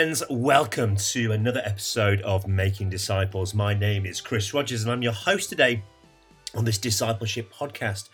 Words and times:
friends. 0.00 0.22
Welcome 0.30 0.96
to 0.96 1.32
another 1.32 1.60
episode 1.62 2.22
of 2.22 2.48
Making 2.48 2.88
Disciples. 2.88 3.52
My 3.52 3.74
name 3.74 4.06
is 4.06 4.22
Chris 4.22 4.54
Rogers, 4.54 4.82
and 4.82 4.90
I'm 4.90 5.02
your 5.02 5.12
host 5.12 5.50
today 5.50 5.82
on 6.54 6.64
this 6.64 6.78
discipleship 6.78 7.52
podcast. 7.52 8.08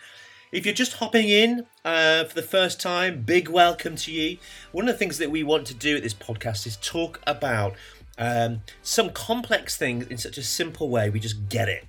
If 0.51 0.65
you're 0.65 0.75
just 0.75 0.95
hopping 0.95 1.29
in 1.29 1.65
uh, 1.85 2.25
for 2.25 2.35
the 2.35 2.41
first 2.41 2.81
time, 2.81 3.21
big 3.21 3.47
welcome 3.47 3.95
to 3.95 4.11
you. 4.11 4.37
One 4.73 4.89
of 4.89 4.95
the 4.95 4.99
things 4.99 5.17
that 5.19 5.31
we 5.31 5.43
want 5.43 5.65
to 5.67 5.73
do 5.73 5.95
at 5.95 6.03
this 6.03 6.13
podcast 6.13 6.67
is 6.67 6.75
talk 6.81 7.21
about 7.25 7.77
um, 8.17 8.63
some 8.81 9.11
complex 9.11 9.77
things 9.77 10.07
in 10.07 10.17
such 10.17 10.37
a 10.37 10.43
simple 10.43 10.89
way 10.89 11.09
we 11.09 11.21
just 11.21 11.47
get 11.47 11.69
it. 11.69 11.87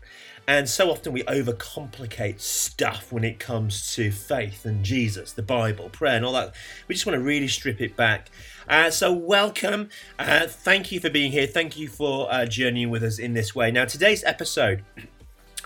And 0.49 0.67
so 0.67 0.91
often 0.91 1.13
we 1.13 1.25
overcomplicate 1.25 2.41
stuff 2.41 3.13
when 3.13 3.23
it 3.23 3.39
comes 3.39 3.95
to 3.97 4.11
faith 4.11 4.65
and 4.65 4.83
Jesus, 4.83 5.33
the 5.33 5.43
Bible, 5.43 5.91
prayer, 5.91 6.17
and 6.17 6.25
all 6.25 6.33
that. 6.33 6.55
We 6.89 6.95
just 6.95 7.05
want 7.05 7.19
to 7.19 7.23
really 7.23 7.49
strip 7.49 7.83
it 7.83 7.97
back. 7.97 8.31
Uh, 8.67 8.91
so, 8.91 9.13
welcome. 9.13 9.91
Uh, 10.19 10.47
thank 10.47 10.91
you 10.91 11.01
for 11.01 11.11
being 11.11 11.33
here. 11.33 11.47
Thank 11.47 11.77
you 11.77 11.87
for 11.87 12.33
uh, 12.33 12.47
journeying 12.47 12.89
with 12.89 13.05
us 13.05 13.19
in 13.19 13.35
this 13.35 13.55
way. 13.55 13.71
Now, 13.71 13.85
today's 13.85 14.25
episode 14.25 14.87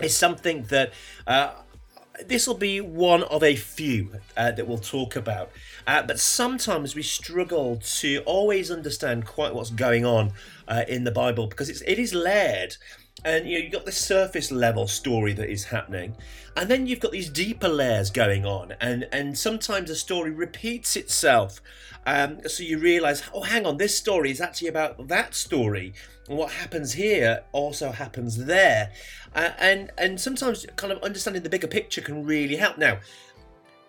is 0.01 0.17
something 0.17 0.63
that 0.63 0.91
uh, 1.25 1.53
this 2.25 2.45
will 2.45 2.57
be 2.57 2.81
one 2.81 3.23
of 3.23 3.41
a 3.41 3.55
few 3.55 4.19
uh, 4.35 4.51
that 4.51 4.67
we'll 4.67 4.77
talk 4.77 5.15
about. 5.15 5.49
Uh, 5.87 6.03
but 6.03 6.19
sometimes 6.19 6.93
we 6.93 7.03
struggle 7.03 7.77
to 7.77 8.21
always 8.25 8.69
understand 8.69 9.25
quite 9.25 9.55
what's 9.55 9.69
going 9.69 10.05
on 10.05 10.33
uh, 10.67 10.83
in 10.89 11.05
the 11.05 11.11
Bible 11.11 11.47
because 11.47 11.69
it's, 11.69 11.81
it 11.83 11.99
is 11.99 12.13
layered 12.13 12.75
and 13.25 13.47
you 13.47 13.57
know, 13.57 13.63
you've 13.63 13.71
got 13.71 13.85
this 13.85 13.97
surface 13.97 14.51
level 14.51 14.87
story 14.87 15.33
that 15.33 15.49
is 15.49 15.65
happening 15.65 16.15
and 16.55 16.69
then 16.69 16.85
you've 16.85 16.99
got 16.99 17.11
these 17.11 17.29
deeper 17.29 17.67
layers 17.67 18.09
going 18.09 18.45
on 18.45 18.73
and 18.81 19.07
and 19.11 19.37
sometimes 19.37 19.89
a 19.89 19.95
story 19.95 20.31
repeats 20.31 20.95
itself. 20.95 21.61
Um, 22.05 22.39
so 22.47 22.63
you 22.63 22.79
realize 22.79 23.23
oh 23.33 23.43
hang 23.43 23.65
on 23.65 23.77
this 23.77 23.97
story 23.97 24.31
is 24.31 24.41
actually 24.41 24.67
about 24.67 25.07
that 25.07 25.33
story 25.33 25.93
and 26.27 26.37
what 26.37 26.51
happens 26.51 26.93
here 26.93 27.43
also 27.51 27.91
happens 27.91 28.45
there. 28.45 28.91
Uh, 29.35 29.51
and 29.57 29.91
and 29.97 30.19
sometimes 30.19 30.65
kind 30.75 30.93
of 30.93 31.01
understanding 31.01 31.43
the 31.43 31.49
bigger 31.49 31.67
picture 31.67 32.01
can 32.01 32.25
really 32.25 32.55
help. 32.55 32.77
Now 32.77 32.99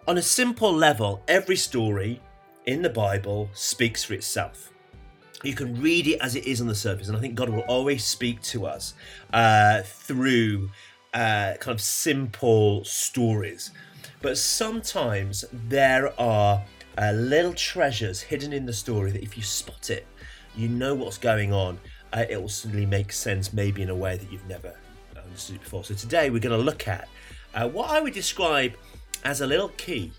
on 0.06 0.18
a 0.18 0.22
simple 0.22 0.72
level 0.72 1.22
every 1.28 1.56
story 1.56 2.20
in 2.66 2.82
the 2.82 2.90
bible 2.90 3.48
speaks 3.54 4.04
for 4.04 4.14
itself 4.14 4.73
you 5.46 5.54
can 5.54 5.80
read 5.80 6.06
it 6.06 6.18
as 6.20 6.36
it 6.36 6.46
is 6.46 6.60
on 6.60 6.66
the 6.66 6.74
surface, 6.74 7.08
and 7.08 7.16
I 7.16 7.20
think 7.20 7.34
God 7.34 7.48
will 7.48 7.60
always 7.62 8.04
speak 8.04 8.40
to 8.42 8.66
us 8.66 8.94
uh, 9.32 9.82
through 9.82 10.70
uh, 11.12 11.54
kind 11.60 11.74
of 11.74 11.80
simple 11.80 12.84
stories. 12.84 13.70
But 14.22 14.38
sometimes 14.38 15.44
there 15.52 16.18
are 16.20 16.64
uh, 16.96 17.12
little 17.12 17.52
treasures 17.52 18.22
hidden 18.22 18.52
in 18.52 18.66
the 18.66 18.72
story 18.72 19.10
that 19.12 19.22
if 19.22 19.36
you 19.36 19.42
spot 19.42 19.90
it, 19.90 20.06
you 20.56 20.68
know 20.68 20.94
what's 20.94 21.18
going 21.18 21.52
on. 21.52 21.78
Uh, 22.12 22.24
it 22.30 22.40
will 22.40 22.48
suddenly 22.48 22.86
make 22.86 23.12
sense, 23.12 23.52
maybe 23.52 23.82
in 23.82 23.90
a 23.90 23.94
way 23.94 24.16
that 24.16 24.30
you've 24.30 24.46
never 24.46 24.74
understood 25.34 25.60
before. 25.60 25.82
So 25.82 25.94
today 25.94 26.30
we're 26.30 26.38
going 26.38 26.56
to 26.56 26.64
look 26.64 26.86
at 26.86 27.08
uh, 27.54 27.68
what 27.68 27.90
I 27.90 28.00
would 28.00 28.14
describe 28.14 28.74
as 29.24 29.40
a 29.40 29.46
little 29.46 29.70
key 29.70 30.12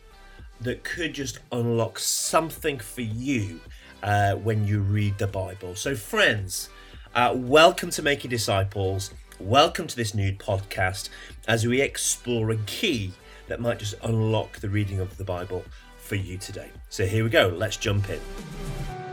that 0.61 0.83
could 0.83 1.13
just 1.13 1.39
unlock 1.51 1.99
something 1.99 2.79
for 2.79 3.01
you 3.01 3.59
uh, 4.06 4.36
when 4.36 4.66
you 4.66 4.80
read 4.80 5.17
the 5.17 5.27
Bible. 5.27 5.76
So, 5.76 5.95
friends, 5.95 6.70
uh, 7.16 7.33
welcome 7.36 7.89
to 7.89 8.02
Making 8.02 8.30
Disciples. 8.30 9.11
Welcome 9.39 9.88
to 9.88 9.95
this 9.95 10.14
new 10.14 10.32
podcast 10.32 11.10
as 11.48 11.67
we 11.67 11.82
explore 11.82 12.52
a 12.52 12.58
key 12.67 13.11
that 13.48 13.60
might 13.60 13.80
just 13.80 13.95
unlock 14.04 14.60
the 14.60 14.70
reading 14.70 14.99
of 14.99 15.17
the 15.17 15.26
Bible 15.26 15.65
for 15.98 16.15
you 16.15 16.38
today. 16.38 16.70
So, 16.89 17.05
here 17.05 17.23
we 17.23 17.30
go. 17.32 17.48
Let's 17.48 17.77
jump 17.77 18.10
in. 18.10 19.05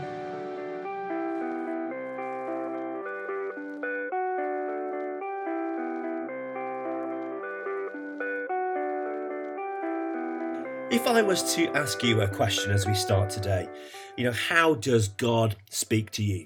If 10.93 11.07
I 11.07 11.23
was 11.23 11.55
to 11.55 11.69
ask 11.69 12.03
you 12.03 12.21
a 12.21 12.27
question 12.27 12.71
as 12.71 12.85
we 12.85 12.93
start 12.93 13.27
today, 13.31 13.67
you 14.15 14.25
know, 14.25 14.31
how 14.31 14.75
does 14.75 15.07
God 15.07 15.55
speak 15.71 16.11
to 16.11 16.23
you? 16.23 16.45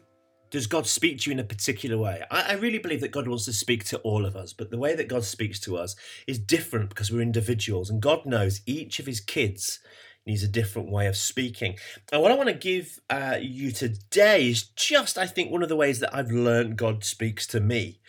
Does 0.52 0.68
God 0.68 0.88
speak 0.88 1.20
to 1.20 1.30
you 1.30 1.34
in 1.34 1.42
a 1.42 1.44
particular 1.44 1.98
way? 1.98 2.24
I, 2.32 2.52
I, 2.52 2.54
really 2.54 2.78
believe 2.78 3.02
that 3.02 3.12
God 3.12 3.28
wants 3.28 3.44
to 3.44 3.52
speak 3.52 3.84
to 3.88 3.98
all 4.00 4.26
of 4.26 4.38
us, 4.38 4.54
but 4.54 4.72
the 4.72 4.78
way 4.78 4.96
that 4.96 5.10
God 5.10 5.26
speaks 5.26 5.60
to 5.60 5.76
us 5.76 5.98
is 6.28 6.40
different 6.40 6.88
because 6.88 7.12
we're 7.12 7.20
individuals, 7.20 7.90
and 7.90 8.02
God 8.02 8.26
knows 8.26 8.62
each 8.66 9.00
of 9.00 9.06
His 9.06 9.20
kids 9.20 9.80
needs 10.26 10.44
a 10.44 10.48
different 10.48 10.90
way 10.90 11.08
of 11.08 11.18
speaking. 11.18 11.76
And 12.14 12.22
what 12.22 12.32
I 12.32 12.36
want 12.36 12.48
to 12.48 12.56
give 12.56 13.02
uh, 13.10 13.40
you 13.42 13.74
today 13.74 14.48
is 14.48 14.64
just, 14.64 15.18
I 15.18 15.28
think, 15.28 15.52
one 15.52 15.62
of 15.62 15.68
the 15.68 15.76
ways 15.76 16.00
that 16.00 16.16
I've 16.16 16.32
learned 16.32 16.78
God 16.78 17.04
speaks 17.04 17.48
to 17.48 17.60
me. 17.60 18.00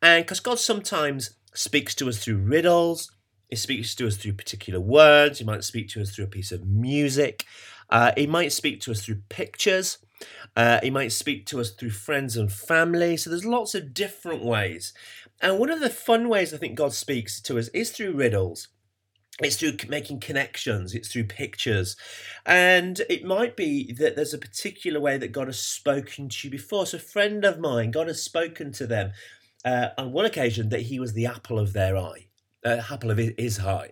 And 0.00 0.24
because 0.24 0.38
God 0.38 0.60
sometimes 0.60 1.30
speaks 1.54 1.92
to 1.96 2.08
us 2.08 2.22
through 2.22 2.36
riddles, 2.36 3.10
he 3.52 3.56
speaks 3.56 3.94
to 3.94 4.06
us 4.06 4.16
through 4.16 4.32
particular 4.32 4.80
words. 4.80 5.38
He 5.38 5.44
might 5.44 5.62
speak 5.62 5.90
to 5.90 6.00
us 6.00 6.08
through 6.08 6.24
a 6.24 6.28
piece 6.28 6.52
of 6.52 6.64
music. 6.64 7.44
Uh, 7.90 8.12
he 8.16 8.26
might 8.26 8.50
speak 8.50 8.80
to 8.80 8.90
us 8.90 9.04
through 9.04 9.20
pictures. 9.28 9.98
Uh, 10.56 10.80
he 10.82 10.88
might 10.88 11.12
speak 11.12 11.44
to 11.48 11.60
us 11.60 11.70
through 11.70 11.90
friends 11.90 12.34
and 12.34 12.50
family. 12.50 13.14
So 13.18 13.28
there's 13.28 13.44
lots 13.44 13.74
of 13.74 13.92
different 13.92 14.42
ways. 14.42 14.94
And 15.42 15.58
one 15.58 15.68
of 15.68 15.80
the 15.80 15.90
fun 15.90 16.30
ways 16.30 16.54
I 16.54 16.56
think 16.56 16.78
God 16.78 16.94
speaks 16.94 17.42
to 17.42 17.58
us 17.58 17.68
is 17.74 17.90
through 17.90 18.14
riddles. 18.14 18.68
It's 19.42 19.56
through 19.56 19.76
making 19.86 20.20
connections, 20.20 20.94
it's 20.94 21.12
through 21.12 21.24
pictures. 21.24 21.94
And 22.46 23.02
it 23.10 23.22
might 23.22 23.54
be 23.54 23.92
that 23.92 24.16
there's 24.16 24.32
a 24.32 24.38
particular 24.38 24.98
way 24.98 25.18
that 25.18 25.32
God 25.32 25.48
has 25.48 25.60
spoken 25.60 26.30
to 26.30 26.48
you 26.48 26.50
before. 26.50 26.86
So, 26.86 26.96
a 26.96 27.00
friend 27.00 27.44
of 27.44 27.58
mine, 27.58 27.90
God 27.90 28.08
has 28.08 28.22
spoken 28.22 28.72
to 28.72 28.86
them 28.86 29.12
uh, 29.62 29.88
on 29.98 30.12
one 30.12 30.24
occasion 30.24 30.70
that 30.70 30.82
he 30.82 30.98
was 30.98 31.12
the 31.12 31.26
apple 31.26 31.58
of 31.58 31.74
their 31.74 31.98
eye 31.98 32.28
uh, 32.64 32.82
apple 32.90 33.10
of 33.10 33.18
his 33.18 33.60
eye. 33.60 33.90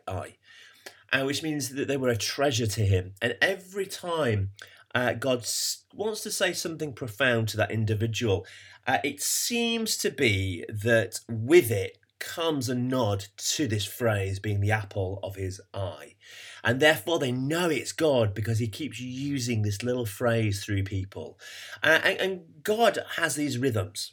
Uh, 1.13 1.25
which 1.25 1.43
means 1.43 1.71
that 1.71 1.89
they 1.89 1.97
were 1.97 2.09
a 2.09 2.17
treasure 2.17 2.69
to 2.69 2.83
him. 2.83 3.15
And 3.21 3.37
every 3.43 3.87
time 3.87 4.51
uh, 4.95 5.15
God 5.15 5.45
wants 5.93 6.21
to 6.23 6.31
say 6.31 6.53
something 6.53 6.93
profound 6.93 7.49
to 7.49 7.57
that 7.57 7.73
individual, 7.73 8.47
uh, 8.87 8.99
it 9.03 9.21
seems 9.21 9.97
to 9.99 10.11
be 10.11 10.65
that 10.69 11.19
with 11.29 11.73
it 11.73 11.99
comes 12.21 12.69
a 12.69 12.75
nod 12.75 13.27
to 13.37 13.67
this 13.67 13.85
phrase 13.85 14.39
being 14.39 14.61
the 14.61 14.71
apple 14.71 15.19
of 15.23 15.35
his 15.35 15.61
eye. 15.75 16.15
And 16.63 16.79
therefore, 16.79 17.19
they 17.19 17.33
know 17.33 17.71
it's 17.71 17.93
God 17.93 18.35
because 18.35 18.59
he 18.59 18.69
keeps 18.69 19.01
using 19.01 19.63
this 19.63 19.83
little 19.83 20.07
phrase 20.07 20.63
through 20.63 20.85
people. 20.85 21.41
Uh, 21.83 21.99
and, 22.05 22.19
and 22.19 22.41
God 22.63 22.99
has 23.17 23.35
these 23.35 23.59
rhythms. 23.59 24.13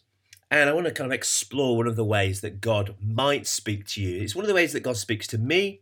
And 0.50 0.70
I 0.70 0.74
want 0.74 0.88
to 0.88 0.94
kind 0.94 1.12
of 1.12 1.16
explore 1.16 1.76
one 1.76 1.88
of 1.88 1.96
the 1.96 2.06
ways 2.06 2.42
that 2.42 2.62
God 2.62 2.96
might 3.02 3.48
speak 3.48 3.86
to 3.88 4.02
you. 4.02 4.22
It's 4.22 4.36
one 4.36 4.46
of 4.46 4.50
the 4.50 4.56
ways 4.56 4.74
that 4.74 4.80
God 4.82 4.96
speaks 4.96 5.28
to 5.28 5.38
me, 5.38 5.82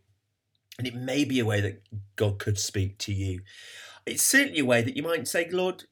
and 0.78 0.86
it 0.86 0.94
may 0.94 1.24
be 1.24 1.38
a 1.38 1.44
way 1.44 1.60
that 1.60 1.82
God 2.16 2.38
could 2.38 2.58
speak 2.58 2.98
to 2.98 3.12
you. 3.12 3.42
It's 4.04 4.22
certainly 4.22 4.60
a 4.60 4.64
way 4.64 4.82
that 4.82 4.96
you 4.96 5.02
might 5.02 5.28
say, 5.28 5.48
Lord, 5.50 5.84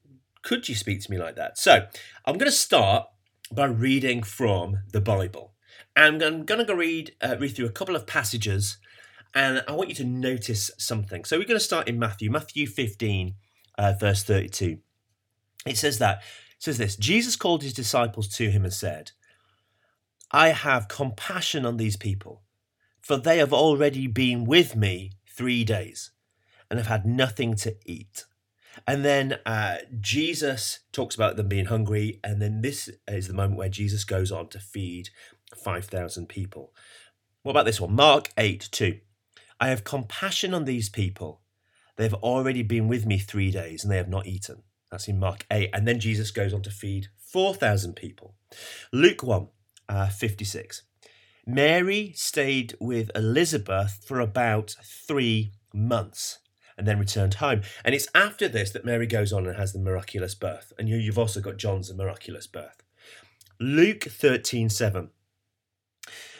could 0.42 0.68
you 0.68 0.74
speak 0.74 1.02
to 1.02 1.10
me 1.10 1.18
like 1.18 1.36
that? 1.36 1.56
So 1.56 1.86
I'm 2.24 2.36
going 2.36 2.50
to 2.50 2.56
start 2.56 3.08
by 3.52 3.66
reading 3.66 4.22
from 4.22 4.80
the 4.92 5.00
Bible. 5.00 5.52
And 5.96 6.22
I'm 6.22 6.44
going 6.44 6.58
to 6.58 6.64
go 6.64 6.74
read, 6.74 7.14
uh, 7.20 7.36
read 7.38 7.54
through 7.54 7.66
a 7.66 7.72
couple 7.72 7.94
of 7.94 8.06
passages, 8.06 8.78
and 9.34 9.62
I 9.68 9.72
want 9.72 9.88
you 9.88 9.94
to 9.96 10.04
notice 10.04 10.70
something. 10.78 11.24
So 11.24 11.38
we're 11.38 11.46
going 11.46 11.58
to 11.58 11.64
start 11.64 11.88
in 11.88 11.98
Matthew, 11.98 12.30
Matthew 12.30 12.66
15, 12.66 13.34
uh, 13.78 13.94
verse 13.98 14.22
32. 14.24 14.78
It 15.66 15.76
says 15.76 15.98
that 15.98 16.22
says 16.64 16.78
this 16.78 16.96
Jesus 16.96 17.36
called 17.36 17.62
his 17.62 17.74
disciples 17.74 18.28
to 18.36 18.50
him 18.50 18.64
and 18.64 18.72
said, 18.72 19.12
I 20.30 20.48
have 20.48 20.88
compassion 20.88 21.66
on 21.66 21.76
these 21.76 21.96
people, 21.96 22.42
for 23.00 23.16
they 23.18 23.38
have 23.38 23.52
already 23.52 24.06
been 24.06 24.44
with 24.44 24.74
me 24.74 25.12
three 25.28 25.62
days 25.62 26.10
and 26.70 26.78
have 26.78 26.86
had 26.86 27.04
nothing 27.04 27.54
to 27.56 27.76
eat. 27.84 28.24
And 28.86 29.04
then 29.04 29.38
uh, 29.44 29.76
Jesus 30.00 30.80
talks 30.90 31.14
about 31.14 31.36
them 31.36 31.48
being 31.48 31.66
hungry, 31.66 32.18
and 32.24 32.40
then 32.42 32.62
this 32.62 32.90
is 33.06 33.28
the 33.28 33.34
moment 33.34 33.58
where 33.58 33.68
Jesus 33.68 34.02
goes 34.04 34.32
on 34.32 34.48
to 34.48 34.58
feed 34.58 35.10
5,000 35.54 36.28
people. 36.28 36.72
What 37.42 37.52
about 37.52 37.66
this 37.66 37.80
one? 37.80 37.94
Mark 37.94 38.30
8 38.38 38.68
2. 38.72 38.98
I 39.60 39.68
have 39.68 39.84
compassion 39.84 40.54
on 40.54 40.64
these 40.64 40.88
people. 40.88 41.42
They 41.96 42.04
have 42.04 42.14
already 42.14 42.62
been 42.62 42.88
with 42.88 43.06
me 43.06 43.18
three 43.18 43.50
days 43.50 43.84
and 43.84 43.92
they 43.92 43.98
have 43.98 44.08
not 44.08 44.26
eaten. 44.26 44.62
That's 44.94 45.08
in 45.08 45.18
Mark 45.18 45.44
8. 45.50 45.70
And 45.72 45.88
then 45.88 45.98
Jesus 45.98 46.30
goes 46.30 46.54
on 46.54 46.62
to 46.62 46.70
feed 46.70 47.08
4,000 47.18 47.96
people. 47.96 48.36
Luke 48.92 49.24
1, 49.24 49.48
uh, 49.88 50.08
56. 50.08 50.82
Mary 51.44 52.12
stayed 52.14 52.76
with 52.78 53.10
Elizabeth 53.12 54.04
for 54.06 54.20
about 54.20 54.76
three 54.84 55.50
months 55.74 56.38
and 56.78 56.86
then 56.86 57.00
returned 57.00 57.34
home. 57.34 57.62
And 57.84 57.92
it's 57.92 58.06
after 58.14 58.46
this 58.46 58.70
that 58.70 58.84
Mary 58.84 59.08
goes 59.08 59.32
on 59.32 59.48
and 59.48 59.56
has 59.56 59.72
the 59.72 59.80
miraculous 59.80 60.36
birth. 60.36 60.72
And 60.78 60.88
you, 60.88 60.96
you've 60.96 61.18
also 61.18 61.40
got 61.40 61.56
John's 61.56 61.92
miraculous 61.92 62.46
birth. 62.46 62.84
Luke 63.58 64.04
13, 64.04 64.68
7. 64.68 65.10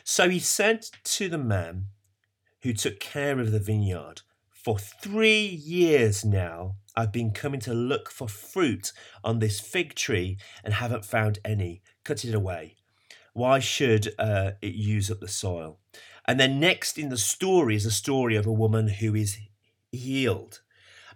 So 0.05 0.29
he 0.29 0.39
said 0.39 0.87
to 1.03 1.29
the 1.29 1.39
man 1.39 1.87
who 2.62 2.73
took 2.73 3.00
care 3.00 3.41
of 3.41 3.50
the 3.50 3.59
vineyard, 3.59 4.23
For 4.53 4.79
three 4.79 5.45
years 5.45 6.25
now, 6.25 6.77
I've 6.96 7.12
been 7.12 7.32
coming 7.32 7.61
to 7.61 7.75
look 7.75 8.11
for 8.11 8.29
fruit 8.29 8.93
on 9.23 9.38
this 9.38 9.61
fig 9.61 9.94
tree 9.94 10.38
and 10.62 10.75
haven't 10.75 11.05
found 11.05 11.38
any. 11.44 11.82
Cut 12.05 12.25
it 12.25 12.35
away. 12.35 12.76
Why 13.32 13.58
should 13.58 14.14
uh, 14.19 14.52
it 14.62 14.75
use 14.75 15.11
up 15.11 15.20
the 15.20 15.29
soil? 15.29 15.79
And 16.26 16.38
then 16.38 16.61
next 16.61 16.99
in 16.99 17.08
the 17.08 17.19
story 17.19 17.75
is 17.75 17.85
a 17.85 17.91
story 17.91 18.37
of 18.37 18.46
a 18.46 18.52
woman 18.52 18.88
who 18.88 19.14
is 19.14 19.38
healed. 19.91 20.61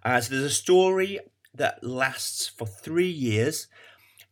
Uh, 0.03 0.21
so 0.21 0.35
there's 0.35 0.45
a 0.45 0.51
story 0.51 1.21
that 1.55 1.83
lasts 1.83 2.49
for 2.49 2.67
three 2.67 3.11
years 3.11 3.69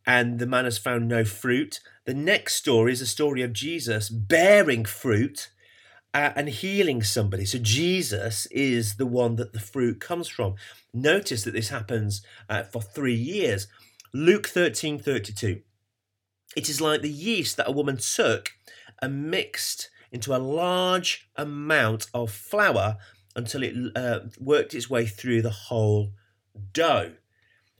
and 0.05 0.39
the 0.39 0.45
man 0.45 0.65
has 0.65 0.77
found 0.77 1.07
no 1.07 1.25
fruit. 1.25 1.79
The 2.05 2.13
next 2.13 2.55
story 2.55 2.93
is 2.93 3.01
a 3.01 3.07
story 3.07 3.41
of 3.41 3.53
Jesus 3.53 4.09
bearing 4.09 4.85
fruit 4.85 5.49
uh, 6.13 6.31
and 6.35 6.49
healing 6.49 7.03
somebody. 7.03 7.45
So 7.45 7.59
Jesus 7.59 8.45
is 8.47 8.95
the 8.95 9.05
one 9.05 9.35
that 9.35 9.53
the 9.53 9.59
fruit 9.59 9.99
comes 9.99 10.27
from. 10.27 10.55
Notice 10.93 11.43
that 11.43 11.53
this 11.53 11.69
happens 11.69 12.21
uh, 12.49 12.63
for 12.63 12.81
three 12.81 13.15
years. 13.15 13.67
Luke 14.13 14.47
13 14.47 14.99
32. 14.99 15.61
It 16.55 16.69
is 16.69 16.81
like 16.81 17.01
the 17.01 17.09
yeast 17.09 17.57
that 17.57 17.67
a 17.67 17.73
woman 17.73 17.97
took 17.97 18.51
and 19.01 19.29
mixed 19.29 19.89
into 20.11 20.35
a 20.35 20.39
large 20.39 21.29
amount 21.35 22.07
of 22.13 22.31
flour 22.31 22.97
until 23.35 23.61
it 23.61 23.75
uh, 23.95 24.21
worked 24.39 24.73
its 24.73 24.89
way 24.89 25.05
through 25.05 25.41
the 25.41 25.51
whole 25.51 26.13
dough. 26.73 27.13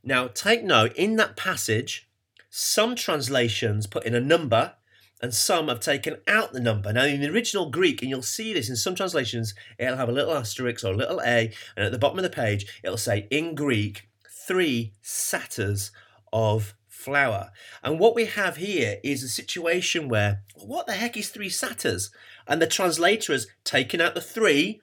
Now, 0.03 0.27
take 0.27 0.63
note 0.63 0.95
in 0.95 1.15
that 1.15 1.35
passage, 1.35 2.07
some 2.49 2.95
translations 2.95 3.87
put 3.87 4.05
in 4.05 4.13
a 4.13 4.21
number 4.21 4.73
and 5.21 5.33
some 5.33 5.67
have 5.67 5.79
taken 5.79 6.17
out 6.27 6.53
the 6.53 6.59
number. 6.59 6.93
Now, 6.93 7.05
in 7.05 7.21
the 7.21 7.31
original 7.31 7.69
Greek, 7.69 8.01
and 8.01 8.09
you'll 8.09 8.21
see 8.21 8.53
this 8.53 8.69
in 8.69 8.75
some 8.75 8.95
translations, 8.95 9.53
it'll 9.77 9.97
have 9.97 10.09
a 10.09 10.13
little 10.13 10.33
asterisk 10.33 10.83
or 10.83 10.93
a 10.93 10.97
little 10.97 11.21
a, 11.21 11.51
and 11.75 11.85
at 11.85 11.91
the 11.91 11.97
bottom 11.97 12.19
of 12.19 12.23
the 12.23 12.29
page, 12.29 12.81
it'll 12.83 12.97
say 12.97 13.27
in 13.31 13.55
Greek, 13.55 14.07
three 14.47 14.93
setters 15.01 15.91
of 16.31 16.75
flour. 16.87 17.51
And 17.83 17.99
what 17.99 18.15
we 18.15 18.25
have 18.25 18.57
here 18.57 18.97
is 19.03 19.23
a 19.23 19.29
situation 19.29 20.09
where, 20.09 20.41
what 20.55 20.87
the 20.87 20.93
heck 20.93 21.17
is 21.17 21.29
three 21.29 21.49
setters? 21.49 22.11
And 22.47 22.61
the 22.61 22.67
translator 22.67 23.33
has 23.33 23.47
taken 23.63 24.01
out 24.01 24.15
the 24.15 24.21
three 24.21 24.81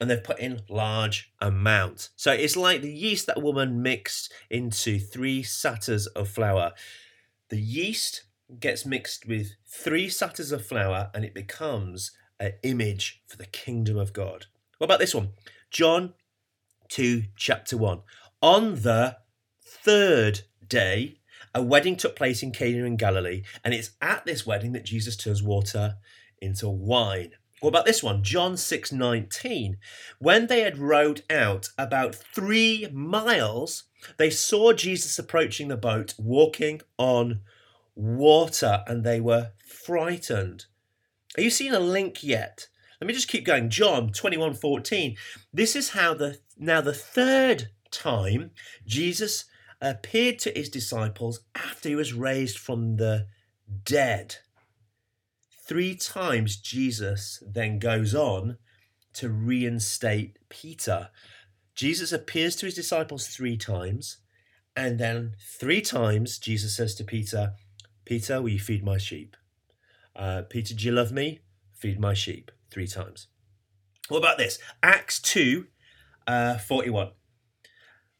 and 0.00 0.10
they've 0.10 0.22
put 0.22 0.40
in 0.40 0.62
large 0.68 1.32
amount. 1.40 2.10
So 2.16 2.32
it's 2.32 2.56
like 2.56 2.82
the 2.82 2.92
yeast 2.92 3.26
that 3.26 3.42
woman 3.42 3.80
mixed 3.80 4.32
into 4.50 4.98
three 4.98 5.42
setters 5.42 6.06
of 6.08 6.28
flour. 6.28 6.72
The 7.48 7.60
yeast 7.60 8.24
gets 8.60 8.86
mixed 8.86 9.26
with 9.26 9.54
three 9.66 10.08
setters 10.08 10.52
of 10.52 10.66
flour 10.66 11.10
and 11.14 11.24
it 11.24 11.34
becomes 11.34 12.12
an 12.40 12.52
image 12.62 13.22
for 13.26 13.36
the 13.36 13.46
kingdom 13.46 13.96
of 13.96 14.12
God. 14.12 14.46
What 14.78 14.86
about 14.86 14.98
this 14.98 15.14
one? 15.14 15.30
John 15.70 16.14
2, 16.88 17.24
chapter 17.36 17.76
1. 17.76 18.02
On 18.42 18.74
the 18.76 19.16
third 19.62 20.42
day, 20.66 21.18
a 21.54 21.62
wedding 21.62 21.96
took 21.96 22.16
place 22.16 22.42
in 22.42 22.52
Cana 22.52 22.84
in 22.84 22.96
Galilee, 22.96 23.42
and 23.64 23.72
it's 23.72 23.92
at 24.00 24.24
this 24.24 24.46
wedding 24.46 24.72
that 24.72 24.84
Jesus 24.84 25.16
turns 25.16 25.42
water 25.42 25.96
into 26.40 26.68
wine. 26.68 27.32
What 27.60 27.70
about 27.70 27.86
this 27.86 28.02
one? 28.02 28.22
John 28.22 28.56
6 28.56 28.92
19. 28.92 29.78
When 30.18 30.48
they 30.48 30.60
had 30.60 30.78
rowed 30.78 31.22
out 31.30 31.70
about 31.78 32.14
three 32.14 32.88
miles, 32.92 33.84
they 34.18 34.30
saw 34.30 34.72
Jesus 34.72 35.18
approaching 35.18 35.68
the 35.68 35.76
boat, 35.76 36.14
walking 36.18 36.82
on 36.98 37.40
water, 37.94 38.82
and 38.86 39.04
they 39.04 39.20
were 39.20 39.52
frightened. 39.66 40.66
Are 41.36 41.42
you 41.42 41.50
seeing 41.50 41.74
a 41.74 41.80
link 41.80 42.22
yet? 42.22 42.68
Let 43.00 43.08
me 43.08 43.14
just 43.14 43.28
keep 43.28 43.44
going. 43.44 43.70
John 43.70 44.12
21 44.12 44.54
14. 44.54 45.16
This 45.52 45.76
is 45.76 45.90
how 45.90 46.14
the 46.14 46.38
now 46.56 46.80
the 46.80 46.94
third 46.94 47.70
time 47.90 48.50
Jesus 48.86 49.44
appeared 49.80 50.38
to 50.40 50.52
his 50.54 50.68
disciples 50.68 51.40
after 51.54 51.88
he 51.88 51.94
was 51.94 52.14
raised 52.14 52.58
from 52.58 52.96
the 52.96 53.26
dead. 53.84 54.36
Three 55.66 55.94
times 55.94 56.56
Jesus 56.56 57.42
then 57.46 57.78
goes 57.78 58.14
on 58.14 58.58
to 59.14 59.28
reinstate 59.28 60.38
Peter. 60.48 61.08
Jesus 61.74 62.12
appears 62.12 62.56
to 62.56 62.66
his 62.66 62.74
disciples 62.74 63.28
three 63.28 63.56
times, 63.56 64.18
and 64.76 64.98
then 64.98 65.34
three 65.58 65.80
times 65.80 66.38
Jesus 66.38 66.76
says 66.76 66.94
to 66.96 67.04
Peter, 67.04 67.54
Peter, 68.04 68.40
will 68.40 68.50
you 68.50 68.58
feed 68.58 68.84
my 68.84 68.98
sheep? 68.98 69.36
Uh, 70.14 70.42
Peter, 70.48 70.74
do 70.74 70.84
you 70.84 70.92
love 70.92 71.12
me? 71.12 71.40
Feed 71.74 71.98
my 71.98 72.14
sheep. 72.14 72.50
Three 72.70 72.86
times. 72.86 73.28
What 74.08 74.18
about 74.18 74.38
this? 74.38 74.58
Acts 74.82 75.20
2 75.20 75.66
uh, 76.26 76.58
41. 76.58 77.10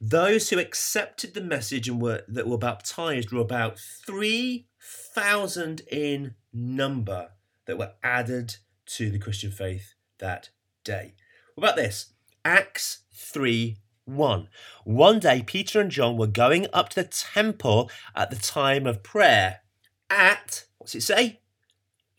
Those 0.00 0.50
who 0.50 0.58
accepted 0.58 1.34
the 1.34 1.40
message 1.40 1.88
and 1.88 2.00
were 2.00 2.22
that 2.28 2.46
were 2.46 2.58
baptized 2.58 3.32
were 3.32 3.40
about 3.40 3.78
3,000 3.78 5.80
in 5.90 6.34
number 6.52 7.30
that 7.66 7.78
were 7.78 7.92
added 8.02 8.56
to 8.86 9.10
the 9.10 9.18
Christian 9.18 9.50
faith 9.50 9.94
that 10.18 10.50
day. 10.82 11.14
What 11.54 11.64
about 11.64 11.76
this? 11.76 12.12
Acts 12.44 13.04
3 13.14 13.78
1. 14.04 14.48
One 14.84 15.18
day, 15.18 15.42
Peter 15.42 15.80
and 15.80 15.90
John 15.90 16.18
were 16.18 16.26
going 16.26 16.66
up 16.72 16.90
to 16.90 17.02
the 17.02 17.08
temple 17.08 17.90
at 18.14 18.30
the 18.30 18.36
time 18.36 18.86
of 18.86 19.02
prayer 19.02 19.60
at, 20.14 20.64
what's 20.78 20.94
it 20.94 21.02
say? 21.02 21.40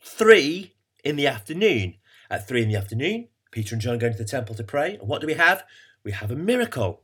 3 0.02 0.74
in 1.04 1.16
the 1.16 1.26
afternoon. 1.26 1.94
At 2.30 2.46
3 2.46 2.62
in 2.62 2.68
the 2.68 2.76
afternoon, 2.76 3.28
Peter 3.50 3.74
and 3.74 3.82
John 3.82 3.98
go 3.98 4.10
to 4.10 4.16
the 4.16 4.24
temple 4.24 4.54
to 4.56 4.64
pray. 4.64 4.96
And 4.96 5.08
what 5.08 5.20
do 5.20 5.26
we 5.26 5.34
have? 5.34 5.64
We 6.04 6.12
have 6.12 6.30
a 6.30 6.36
miracle. 6.36 7.02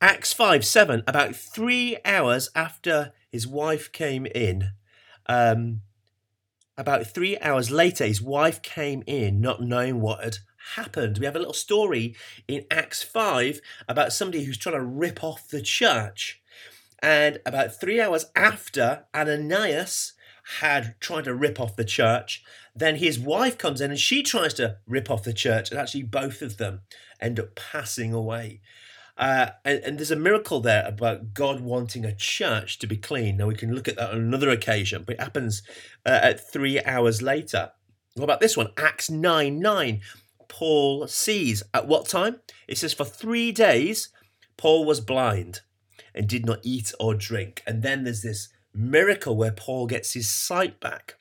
Acts 0.00 0.32
5 0.32 0.64
7, 0.64 1.02
about 1.06 1.34
three 1.34 1.96
hours 2.04 2.50
after 2.54 3.12
his 3.30 3.46
wife 3.46 3.90
came 3.90 4.26
in, 4.26 4.72
um, 5.26 5.80
about 6.76 7.06
three 7.06 7.38
hours 7.38 7.70
later, 7.70 8.04
his 8.04 8.20
wife 8.20 8.60
came 8.60 9.02
in 9.06 9.40
not 9.40 9.62
knowing 9.62 10.00
what 10.00 10.22
had 10.22 10.38
happened. 10.74 11.18
We 11.18 11.26
have 11.26 11.36
a 11.36 11.38
little 11.38 11.54
story 11.54 12.16
in 12.48 12.64
Acts 12.70 13.02
5 13.02 13.60
about 13.88 14.12
somebody 14.12 14.44
who's 14.44 14.58
trying 14.58 14.74
to 14.74 14.84
rip 14.84 15.22
off 15.22 15.48
the 15.48 15.62
church. 15.62 16.42
And 17.02 17.40
about 17.44 17.78
three 17.78 18.00
hours 18.00 18.26
after 18.34 19.04
Ananias 19.14 20.12
had 20.60 20.94
tried 21.00 21.24
to 21.24 21.34
rip 21.34 21.58
off 21.58 21.76
the 21.76 21.84
church, 21.84 22.42
then 22.74 22.96
his 22.96 23.18
wife 23.18 23.56
comes 23.56 23.80
in 23.80 23.90
and 23.90 24.00
she 24.00 24.22
tries 24.22 24.54
to 24.54 24.76
rip 24.86 25.10
off 25.10 25.24
the 25.24 25.32
church, 25.32 25.70
and 25.70 25.80
actually 25.80 26.02
both 26.02 26.42
of 26.42 26.56
them 26.56 26.82
end 27.20 27.40
up 27.40 27.54
passing 27.54 28.12
away. 28.12 28.60
Uh, 29.16 29.50
and, 29.64 29.78
and, 29.84 29.98
there's 29.98 30.10
a 30.10 30.16
miracle 30.16 30.58
there 30.58 30.84
about 30.84 31.34
God 31.34 31.60
wanting 31.60 32.04
a 32.04 32.14
church 32.14 32.80
to 32.80 32.86
be 32.88 32.96
clean. 32.96 33.36
Now, 33.36 33.46
we 33.46 33.54
can 33.54 33.72
look 33.72 33.86
at 33.86 33.94
that 33.94 34.10
on 34.10 34.16
another 34.16 34.50
occasion, 34.50 35.04
but 35.06 35.14
it 35.14 35.20
happens 35.20 35.62
uh, 36.04 36.18
at 36.20 36.52
three 36.52 36.82
hours 36.82 37.22
later. 37.22 37.70
What 38.14 38.24
about 38.24 38.40
this 38.40 38.56
one? 38.56 38.72
Acts 38.76 39.08
9 39.08 39.60
9. 39.60 40.00
Paul 40.48 41.06
sees 41.06 41.62
at 41.72 41.86
what 41.86 42.08
time? 42.08 42.40
It 42.66 42.76
says, 42.76 42.92
For 42.92 43.04
three 43.04 43.52
days, 43.52 44.08
Paul 44.56 44.84
was 44.84 45.00
blind 45.00 45.60
and 46.14 46.28
did 46.28 46.46
not 46.46 46.60
eat 46.62 46.92
or 47.00 47.14
drink. 47.14 47.62
And 47.66 47.82
then 47.82 48.04
there's 48.04 48.22
this 48.22 48.48
miracle 48.74 49.36
where 49.36 49.52
Paul 49.52 49.86
gets 49.86 50.14
his 50.14 50.30
sight 50.30 50.80
back. 50.80 51.16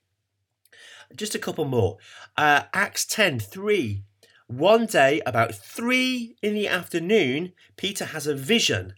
Just 1.16 1.36
a 1.36 1.40
couple 1.40 1.66
more. 1.66 1.98
Uh, 2.38 2.64
Acts 2.74 3.06
10 3.06 3.40
3. 3.40 4.04
One 4.48 4.86
day, 4.86 5.22
about 5.26 5.56
three 5.56 6.36
in 6.42 6.54
the 6.54 6.68
afternoon, 6.68 7.54
Peter 7.78 8.06
has 8.06 8.28
a 8.28 8.36
vision. 8.36 8.94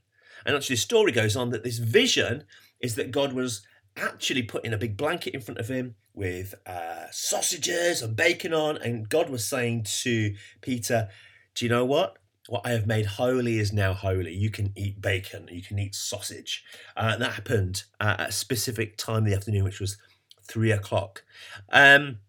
And 0.46 0.56
actually, 0.56 0.76
the 0.76 0.82
story 0.82 1.12
goes 1.12 1.36
on 1.36 1.50
that 1.52 1.64
this 1.64 1.78
vision 1.78 2.44
is 2.80 2.96
that 2.96 3.12
God 3.12 3.34
was 3.34 3.66
actually 3.96 4.44
putting 4.44 4.74
a 4.74 4.78
big 4.78 4.98
blanket 4.98 5.34
in 5.34 5.42
front 5.42 5.60
of 5.60 5.70
him 5.70 5.96
with 6.14 6.56
uh, 6.66 7.06
sausages 7.12 8.02
and 8.02 8.16
bacon 8.16 8.54
on. 8.54 8.78
And 8.78 9.08
God 9.08 9.30
was 9.30 9.46
saying 9.46 9.86
to 10.02 10.36
Peter, 10.62 11.10
Do 11.54 11.66
you 11.66 11.70
know 11.70 11.86
what? 11.86 12.18
What 12.48 12.66
I 12.66 12.72
have 12.72 12.86
made 12.86 13.06
holy 13.08 13.58
is 13.58 13.74
now 13.74 13.94
holy. 13.94 14.34
You 14.34 14.52
can 14.52 14.72
eat 14.76 15.02
bacon, 15.02 15.50
you 15.52 15.64
can 15.64 15.80
eat 15.80 15.96
sausage. 15.96 16.64
Uh, 16.96 17.18
that 17.18 17.34
happened 17.34 17.84
at 18.00 18.20
a 18.20 18.32
specific 18.32 18.98
time 18.98 19.20
in 19.20 19.32
the 19.32 19.36
afternoon, 19.36 19.64
which 19.64 19.80
was 19.80 19.98
three 20.44 20.72
o'clock. 20.72 21.24
Um, 21.72 22.20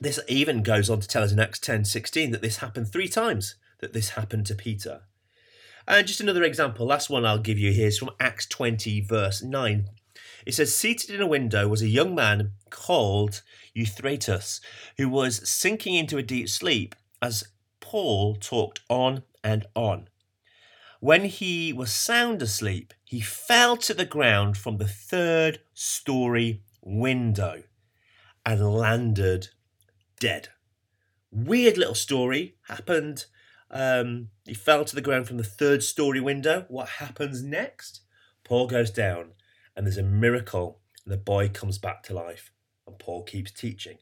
this 0.00 0.18
even 0.28 0.62
goes 0.62 0.90
on 0.90 1.00
to 1.00 1.06
tell 1.06 1.22
us 1.22 1.30
in 1.30 1.38
Acts 1.38 1.60
10 1.60 1.84
16 1.84 2.32
that 2.32 2.42
this 2.42 2.58
happened 2.58 2.90
three 2.90 3.08
times, 3.08 3.54
that 3.80 3.92
this 3.92 4.10
happened 4.10 4.46
to 4.46 4.54
Peter. 4.54 5.02
And 5.86 6.06
just 6.06 6.20
another 6.20 6.42
example, 6.42 6.86
last 6.86 7.10
one 7.10 7.24
I'll 7.24 7.38
give 7.38 7.58
you 7.58 7.72
here 7.72 7.88
is 7.88 7.98
from 7.98 8.10
Acts 8.18 8.46
20, 8.46 9.00
verse 9.02 9.42
9. 9.42 9.88
It 10.46 10.54
says, 10.54 10.74
Seated 10.74 11.14
in 11.14 11.20
a 11.20 11.26
window 11.26 11.68
was 11.68 11.82
a 11.82 11.88
young 11.88 12.14
man 12.14 12.52
called 12.70 13.42
Euphratus, 13.74 14.60
who 14.96 15.08
was 15.08 15.48
sinking 15.48 15.94
into 15.94 16.16
a 16.16 16.22
deep 16.22 16.48
sleep 16.48 16.94
as 17.20 17.44
Paul 17.80 18.36
talked 18.36 18.80
on 18.88 19.22
and 19.42 19.66
on. 19.74 20.08
When 21.00 21.24
he 21.24 21.72
was 21.72 21.92
sound 21.92 22.42
asleep, 22.42 22.92
he 23.04 23.20
fell 23.20 23.76
to 23.78 23.94
the 23.94 24.04
ground 24.04 24.56
from 24.58 24.76
the 24.76 24.88
third 24.88 25.60
story 25.72 26.62
window 26.82 27.62
and 28.44 28.74
landed 28.74 29.48
dead. 30.18 30.48
Weird 31.30 31.78
little 31.78 31.94
story 31.94 32.56
happened 32.68 33.26
Um, 33.72 34.30
he 34.44 34.54
fell 34.54 34.84
to 34.84 34.94
the 34.96 35.00
ground 35.00 35.28
from 35.28 35.36
the 35.36 35.44
third 35.44 35.82
story 35.84 36.20
window. 36.20 36.66
What 36.68 36.88
happens 36.88 37.42
next? 37.42 38.00
Paul 38.42 38.66
goes 38.66 38.90
down, 38.90 39.34
and 39.76 39.86
there's 39.86 39.96
a 39.96 40.02
miracle, 40.02 40.80
and 41.04 41.12
the 41.12 41.16
boy 41.16 41.48
comes 41.48 41.78
back 41.78 42.02
to 42.04 42.14
life, 42.14 42.50
and 42.86 42.98
Paul 42.98 43.22
keeps 43.22 43.52
teaching. 43.52 43.98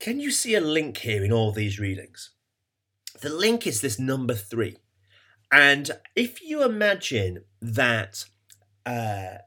Can 0.00 0.18
you 0.18 0.30
see 0.32 0.54
a 0.56 0.60
link 0.60 0.98
here 0.98 1.24
in 1.24 1.32
all 1.32 1.52
these 1.52 1.78
readings? 1.78 2.30
The 3.20 3.30
link 3.30 3.66
is 3.66 3.80
this 3.80 3.98
number 3.98 4.34
three. 4.34 4.76
And 5.52 5.90
if 6.14 6.42
you 6.42 6.64
imagine 6.64 7.44
that 7.60 8.24
uh, 8.84 9.38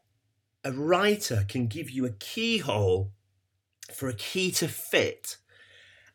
a 0.64 0.72
writer 0.72 1.46
can 1.48 1.68
give 1.68 1.90
you 1.90 2.06
a 2.06 2.12
keyhole 2.12 3.12
for 3.94 4.08
a 4.08 4.14
key 4.14 4.52
to 4.52 4.68
fit, 4.68 5.38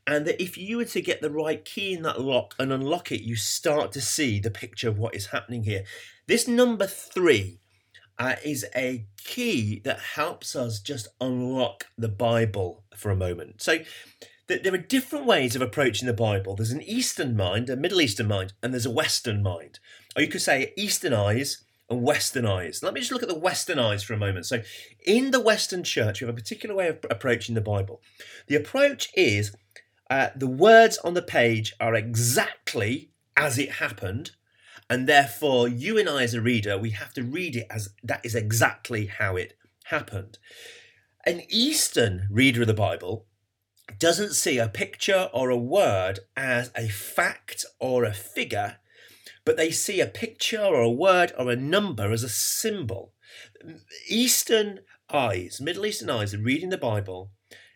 and 0.07 0.27
that 0.27 0.43
if 0.43 0.57
you 0.59 0.79
were 0.79 0.85
to 0.85 1.01
get 1.01 1.23
the 1.23 1.31
right 1.31 1.65
key 1.65 1.95
in 1.95 2.03
that 2.03 2.21
lock 2.21 2.55
and 2.59 2.73
unlock 2.73 3.11
it, 3.11 3.23
you 3.23 3.37
start 3.37 3.93
to 3.93 4.01
see 4.01 4.39
the 4.39 4.51
picture 4.51 4.89
of 4.89 4.99
what 4.99 5.15
is 5.15 5.27
happening 5.27 5.65
here. 5.65 5.85
This 6.27 6.47
number 6.47 6.87
three 6.87 7.61
uh, 8.19 8.37
is 8.45 8.67
a 8.77 9.07
key 9.25 9.81
that 9.85 9.99
helps 9.99 10.55
us 10.55 10.81
just 10.81 11.09
unlock 11.21 11.87
the 11.97 12.09
Bible 12.09 12.85
for 12.97 13.11
a 13.11 13.17
moment. 13.17 13.63
So, 13.63 13.79
there 14.47 14.75
are 14.75 14.79
different 14.79 15.27
ways 15.27 15.57
of 15.57 15.63
approaching 15.63 16.07
the 16.07 16.13
Bible. 16.13 16.55
There's 16.55 16.71
an 16.71 16.83
Eastern 16.83 17.37
mind, 17.37 17.71
a 17.71 17.77
Middle 17.77 18.01
Eastern 18.01 18.29
mind, 18.29 18.53
and 18.63 18.73
there's 18.73 18.87
a 18.87 18.91
Western 18.91 19.43
mind. 19.43 19.79
Or 20.17 20.23
you 20.23 20.29
could 20.29 20.43
say 20.43 20.73
Eastern 20.77 21.13
eyes 21.13 21.65
and 21.89 22.03
Western 22.03 22.47
eyes. 22.47 22.83
Let 22.83 22.95
me 22.95 23.01
just 23.01 23.13
look 23.13 23.23
at 23.23 23.29
the 23.29 23.39
Western 23.39 23.79
eyes 23.79 24.03
for 24.03 24.15
a 24.15 24.19
moment. 24.19 24.47
So, 24.47 24.63
in 25.07 25.31
the 25.31 25.41
Western 25.41 25.83
church, 25.83 26.21
we 26.21 26.27
have 26.27 26.35
a 26.35 26.41
particular 26.41 26.75
way 26.75 26.89
of 26.89 26.99
approaching 27.11 27.55
the 27.55 27.61
Bible. 27.61 28.01
The 28.47 28.57
approach 28.57 29.09
is 29.15 29.55
uh, 30.11 30.29
the 30.37 30.49
words 30.49 30.99
on 30.99 31.15
the 31.15 31.23
page 31.23 31.75
are 31.81 31.95
exactly 31.95 33.11
as 33.37 33.59
it 33.59 33.73
happened, 33.73 34.33
and 34.89 35.07
therefore, 35.07 35.69
you 35.69 35.99
and 35.99 36.09
I, 36.09 36.23
as 36.23 36.35
a 36.35 36.41
reader, 36.41 36.77
we 36.77 36.91
have 36.91 37.15
to 37.15 37.23
read 37.23 37.57
it 37.57 37.67
as 37.71 37.89
that 38.03 38.25
is 38.25 38.35
exactly 38.35 39.07
how 39.07 39.37
it 39.37 39.57
happened. 39.85 40.39
An 41.27 41.43
Eastern 41.49 42.29
reader 42.31 42.61
of 42.61 42.67
the 42.67 42.75
Bible 42.75 43.27
doesn't 43.99 44.35
see 44.35 44.59
a 44.59 44.69
picture 44.69 45.29
or 45.33 45.51
a 45.51 45.57
word 45.57 46.21
as 46.37 46.71
a 46.77 46.89
fact 46.89 47.65
or 47.79 48.05
a 48.05 48.15
figure, 48.15 48.77
but 49.45 49.57
they 49.57 49.71
see 49.71 50.01
a 50.01 50.07
picture 50.07 50.61
or 50.61 50.81
a 50.81 50.91
word 50.91 51.33
or 51.39 51.51
a 51.51 51.57
number 51.57 52.13
as 52.13 52.23
a 52.23 52.29
symbol. 52.29 53.13
Eastern 54.09 54.81
eyes, 55.11 55.61
Middle 55.61 55.87
Eastern 55.87 56.11
eyes, 56.11 56.37
reading 56.37 56.71
the 56.71 56.79
Bible, 56.79 57.31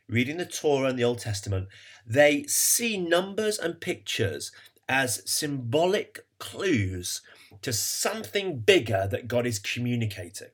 reading 0.09 0.38
the 0.38 0.47
Torah 0.47 0.88
and 0.88 0.99
the 0.99 1.05
Old 1.05 1.19
Testament, 1.19 1.69
they 2.07 2.45
see 2.45 2.97
numbers 2.97 3.59
and 3.59 3.81
pictures 3.81 4.50
as 4.88 5.23
symbolic 5.31 6.21
clues 6.38 7.21
to 7.62 7.73
something 7.73 8.61
bigger 8.61 9.07
that 9.11 9.29
God 9.29 9.47
is 9.47 9.59
communicating. 9.59 10.49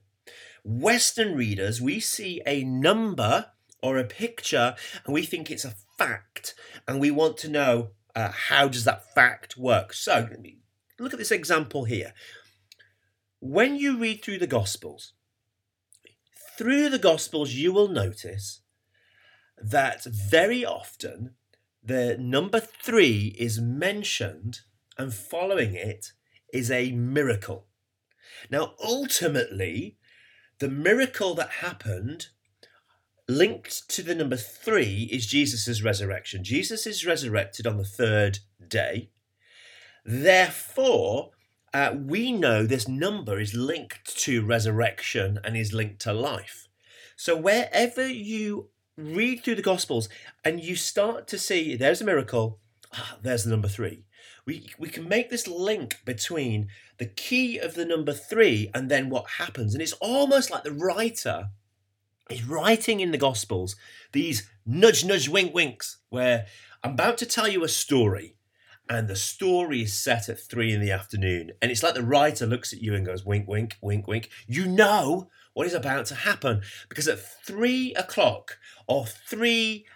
Western 0.65 1.37
readers, 1.37 1.81
we 1.81 2.01
see 2.01 2.41
a 2.47 2.65
number 2.65 3.47
or 3.85 3.99
a 3.99 4.05
picture 4.05 4.75
and 5.05 5.13
we 5.13 5.23
think 5.23 5.51
it's 5.51 5.65
a 5.65 5.75
fact 5.99 6.55
and 6.89 6.99
we 6.99 7.11
want 7.11 7.37
to 7.37 7.49
know 7.49 7.91
uh, 8.17 8.31
how 8.31 8.67
does 8.67 8.85
that 8.85 9.15
fact 9.15 9.59
work? 9.59 9.93
So 9.93 10.29
look 10.99 11.13
at 11.13 11.19
this 11.19 11.31
example 11.31 11.85
here. 11.85 12.15
When 13.41 13.77
you 13.77 13.99
read 13.99 14.25
through 14.25 14.39
the 14.39 14.47
gospels 14.47 15.13
through 16.57 16.89
the 16.89 16.99
gospels 16.99 17.53
you 17.53 17.73
will 17.73 17.89
notice 17.89 18.63
that 19.59 20.05
very 20.05 20.65
often 20.65 21.35
the 21.83 22.17
number 22.19 22.61
three 22.61 23.37
is 23.39 23.61
mentioned 23.61 24.61
and 24.97 25.13
following 25.13 25.75
it 25.75 26.13
is 26.53 26.71
a 26.71 26.93
miracle. 26.93 27.67
Now 28.51 28.75
ultimately 28.83 29.99
the 30.59 30.71
miracle 30.71 31.35
that 31.35 31.51
happened 31.51 32.29
linked 33.29 33.89
to 33.89 34.03
the 34.03 34.15
number 34.15 34.37
three 34.37 35.09
is 35.11 35.27
Jesus' 35.27 35.83
resurrection. 35.83 36.45
Jesus 36.45 36.87
is 36.87 37.07
resurrected 37.07 37.67
on 37.67 37.79
the 37.79 37.85
third 37.85 38.41
day. 38.69 39.11
Therefore, 40.05 41.31
uh, 41.73 41.95
we 41.97 42.31
know 42.33 42.67
this 42.67 42.87
number 42.87 43.41
is 43.41 43.55
linked 43.55 44.17
to 44.19 44.45
resurrection 44.45 45.39
and 45.43 45.57
is 45.57 45.73
linked 45.73 46.01
to 46.03 46.13
life. 46.13 46.69
So 47.17 47.37
wherever 47.37 48.07
you 48.07 48.69
read 48.97 49.43
through 49.43 49.57
the 49.57 49.63
Gospels 49.63 50.09
and 50.45 50.63
you 50.63 50.77
start 50.77 51.27
to 51.29 51.39
see 51.39 51.75
there's 51.75 52.01
a 52.01 52.05
miracle, 52.05 52.61
ah, 52.93 53.17
there's 53.23 53.45
the 53.45 53.51
number 53.51 53.69
three. 53.69 54.05
We, 54.47 54.69
we 54.79 54.91
can 54.91 55.09
make 55.09 55.31
this 55.31 55.49
link 55.49 56.01
between 56.05 56.69
the 56.99 57.07
key 57.07 57.59
of 57.59 57.75
the 57.75 57.87
number 57.87 58.13
three 58.13 58.71
and 58.75 58.91
then 58.91 59.09
what 59.09 59.31
happens. 59.39 59.73
And 59.73 59.83
it's 59.83 59.95
almost 59.95 60.51
like 60.51 60.65
the 60.65 60.73
writer 60.73 61.49
is 62.31 62.45
writing 62.45 63.01
in 63.01 63.11
the 63.11 63.19
Gospels 63.19 63.77
these 64.13 64.49
nudge, 64.65 65.05
nudge, 65.05 65.29
wink, 65.29 65.55
winks, 65.55 65.99
where 66.09 66.47
I'm 66.83 66.93
about 66.93 67.19
to 67.19 67.27
tell 67.27 67.49
you 67.49 67.65
a 67.65 67.69
story, 67.69 68.37
and 68.89 69.09
the 69.09 69.17
story 69.17 69.83
is 69.83 69.95
set 69.95 70.29
at 70.29 70.39
three 70.39 70.73
in 70.73 70.81
the 70.81 70.91
afternoon. 70.91 71.53
And 71.63 71.71
it's 71.71 71.83
like 71.83 71.95
the 71.95 72.03
writer 72.03 72.47
looks 72.47 72.73
at 72.73 72.83
you 72.83 72.95
and 72.95 73.07
goes, 73.07 73.25
wink, 73.25 73.49
wink, 73.49 73.77
wink, 73.81 74.07
wink. 74.07 74.31
You 74.47 74.67
know 74.67 75.31
what 75.55 75.67
is 75.67 75.75
about 75.75 76.07
to 76.07 76.15
happen 76.15 76.63
because 76.89 77.09
at 77.09 77.19
three 77.19 77.95
o'clock 77.95 78.59
or 78.87 79.07
three 79.07 79.87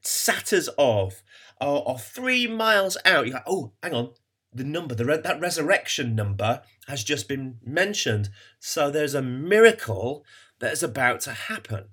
satters 0.00 0.68
of 0.76 1.22
or, 1.60 1.88
or 1.88 1.98
three 1.98 2.48
miles 2.48 2.96
out, 3.04 3.26
you're 3.26 3.34
like, 3.34 3.44
oh, 3.46 3.72
hang 3.82 3.94
on, 3.94 4.10
the 4.52 4.64
number, 4.64 4.94
the 4.94 5.04
that 5.04 5.40
resurrection 5.40 6.14
number 6.14 6.62
has 6.88 7.04
just 7.04 7.28
been 7.28 7.58
mentioned. 7.64 8.28
So 8.58 8.90
there's 8.90 9.14
a 9.14 9.22
miracle 9.22 10.24
that 10.62 10.72
is 10.72 10.82
about 10.84 11.20
to 11.20 11.32
happen. 11.32 11.86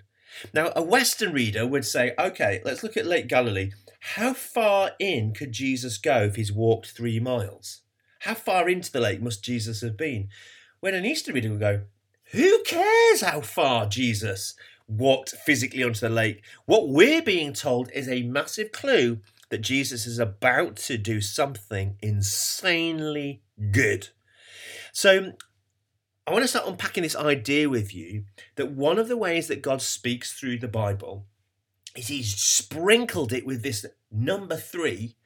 Now, 0.54 0.72
a 0.76 0.82
Western 0.82 1.32
reader 1.32 1.66
would 1.66 1.84
say, 1.84 2.14
okay, 2.16 2.62
let's 2.64 2.84
look 2.84 2.96
at 2.96 3.04
Lake 3.04 3.26
Galilee. 3.26 3.72
How 4.14 4.32
far 4.32 4.92
in 5.00 5.34
could 5.34 5.50
Jesus 5.50 5.98
go 5.98 6.22
if 6.22 6.36
he's 6.36 6.52
walked 6.52 6.92
three 6.92 7.18
miles? 7.18 7.80
How 8.20 8.34
far 8.34 8.68
into 8.68 8.92
the 8.92 9.00
lake 9.00 9.20
must 9.20 9.44
Jesus 9.44 9.80
have 9.80 9.96
been? 9.96 10.28
When 10.78 10.94
an 10.94 11.04
Eastern 11.04 11.34
reader 11.34 11.50
would 11.50 11.58
go, 11.58 11.80
who 12.30 12.62
cares 12.62 13.22
how 13.22 13.40
far 13.40 13.86
Jesus 13.86 14.54
walked 14.86 15.30
physically 15.30 15.82
onto 15.82 16.00
the 16.00 16.08
lake? 16.08 16.44
What 16.66 16.88
we're 16.88 17.22
being 17.22 17.52
told 17.52 17.90
is 17.90 18.08
a 18.08 18.22
massive 18.22 18.70
clue 18.70 19.18
that 19.48 19.62
Jesus 19.62 20.06
is 20.06 20.20
about 20.20 20.76
to 20.76 20.96
do 20.96 21.20
something 21.20 21.96
insanely 22.00 23.42
good. 23.72 24.10
So 24.92 25.32
I 26.30 26.32
want 26.32 26.44
to 26.44 26.48
start 26.48 26.68
unpacking 26.68 27.02
this 27.02 27.16
idea 27.16 27.68
with 27.68 27.92
you 27.92 28.22
that 28.54 28.70
one 28.70 29.00
of 29.00 29.08
the 29.08 29.16
ways 29.16 29.48
that 29.48 29.62
God 29.62 29.82
speaks 29.82 30.32
through 30.32 30.58
the 30.58 30.68
Bible 30.68 31.26
is 31.96 32.06
He's 32.06 32.32
sprinkled 32.36 33.32
it 33.32 33.44
with 33.44 33.64
this 33.64 33.84
number 34.12 34.54
three. 34.54 35.16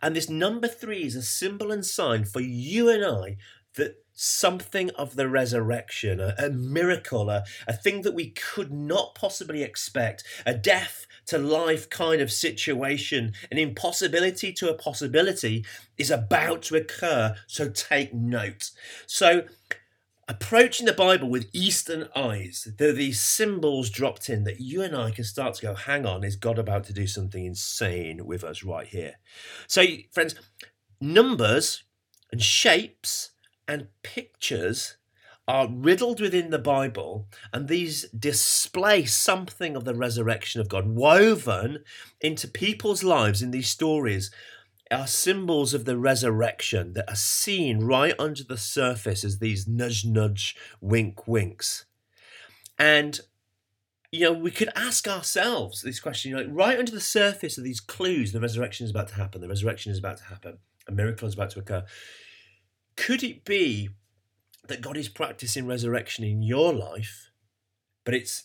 And 0.00 0.14
this 0.14 0.30
number 0.30 0.68
three 0.68 1.02
is 1.02 1.16
a 1.16 1.22
symbol 1.22 1.72
and 1.72 1.84
sign 1.84 2.26
for 2.26 2.38
you 2.38 2.88
and 2.88 3.04
I 3.04 3.38
that 3.74 4.04
something 4.12 4.90
of 4.90 5.16
the 5.16 5.28
resurrection, 5.28 6.20
a, 6.20 6.36
a 6.38 6.50
miracle, 6.50 7.28
a, 7.28 7.42
a 7.66 7.72
thing 7.72 8.02
that 8.02 8.14
we 8.14 8.30
could 8.30 8.70
not 8.70 9.16
possibly 9.16 9.64
expect, 9.64 10.22
a 10.46 10.54
death 10.54 11.08
to 11.26 11.38
life 11.38 11.90
kind 11.90 12.22
of 12.22 12.30
situation, 12.30 13.32
an 13.50 13.58
impossibility 13.58 14.52
to 14.52 14.70
a 14.70 14.74
possibility 14.74 15.64
is 15.98 16.12
about 16.12 16.62
to 16.62 16.76
occur. 16.76 17.34
So 17.48 17.68
take 17.68 18.14
note. 18.14 18.70
So 19.06 19.42
approaching 20.28 20.86
the 20.86 20.92
Bible 20.92 21.28
with 21.28 21.50
Eastern 21.52 22.08
eyes, 22.14 22.68
there 22.78 22.90
are 22.90 22.92
these 22.92 23.20
symbols 23.20 23.90
dropped 23.90 24.28
in 24.28 24.44
that 24.44 24.60
you 24.60 24.82
and 24.82 24.94
I 24.94 25.10
can 25.10 25.24
start 25.24 25.54
to 25.56 25.62
go, 25.62 25.74
hang 25.74 26.06
on, 26.06 26.24
is 26.24 26.36
God 26.36 26.58
about 26.58 26.84
to 26.84 26.92
do 26.92 27.06
something 27.06 27.44
insane 27.44 28.24
with 28.26 28.44
us 28.44 28.62
right 28.62 28.86
here? 28.86 29.14
So, 29.66 29.84
friends, 30.12 30.34
numbers 31.00 31.84
and 32.30 32.40
shapes 32.40 33.32
and 33.66 33.88
pictures 34.02 34.96
are 35.48 35.68
riddled 35.68 36.20
within 36.20 36.50
the 36.50 36.58
Bible, 36.58 37.26
and 37.52 37.66
these 37.66 38.08
display 38.10 39.04
something 39.04 39.74
of 39.74 39.84
the 39.84 39.94
resurrection 39.94 40.60
of 40.60 40.68
God 40.68 40.86
woven 40.86 41.82
into 42.20 42.46
people's 42.46 43.02
lives 43.02 43.42
in 43.42 43.50
these 43.50 43.68
stories 43.68 44.30
are 44.92 45.06
symbols 45.06 45.74
of 45.74 45.84
the 45.84 45.96
resurrection 45.96 46.92
that 46.94 47.10
are 47.10 47.16
seen 47.16 47.80
right 47.80 48.14
under 48.18 48.44
the 48.44 48.56
surface 48.56 49.24
as 49.24 49.38
these 49.38 49.66
nudge, 49.66 50.04
nudge, 50.04 50.56
wink, 50.80 51.26
winks. 51.26 51.84
And, 52.78 53.20
you 54.10 54.20
know, 54.20 54.32
we 54.32 54.50
could 54.50 54.70
ask 54.74 55.06
ourselves 55.06 55.82
this 55.82 56.00
question, 56.00 56.30
you 56.30 56.36
know, 56.36 56.52
right 56.52 56.78
under 56.78 56.92
the 56.92 57.00
surface 57.00 57.58
of 57.58 57.64
these 57.64 57.80
clues, 57.80 58.32
the 58.32 58.40
resurrection 58.40 58.84
is 58.84 58.90
about 58.90 59.08
to 59.08 59.14
happen, 59.14 59.40
the 59.40 59.48
resurrection 59.48 59.92
is 59.92 59.98
about 59.98 60.18
to 60.18 60.24
happen, 60.24 60.58
a 60.88 60.92
miracle 60.92 61.28
is 61.28 61.34
about 61.34 61.50
to 61.50 61.60
occur. 61.60 61.84
Could 62.96 63.22
it 63.22 63.44
be 63.44 63.90
that 64.68 64.80
God 64.80 64.96
is 64.96 65.08
practicing 65.08 65.66
resurrection 65.66 66.24
in 66.24 66.42
your 66.42 66.72
life, 66.72 67.30
but 68.04 68.14
it's 68.14 68.44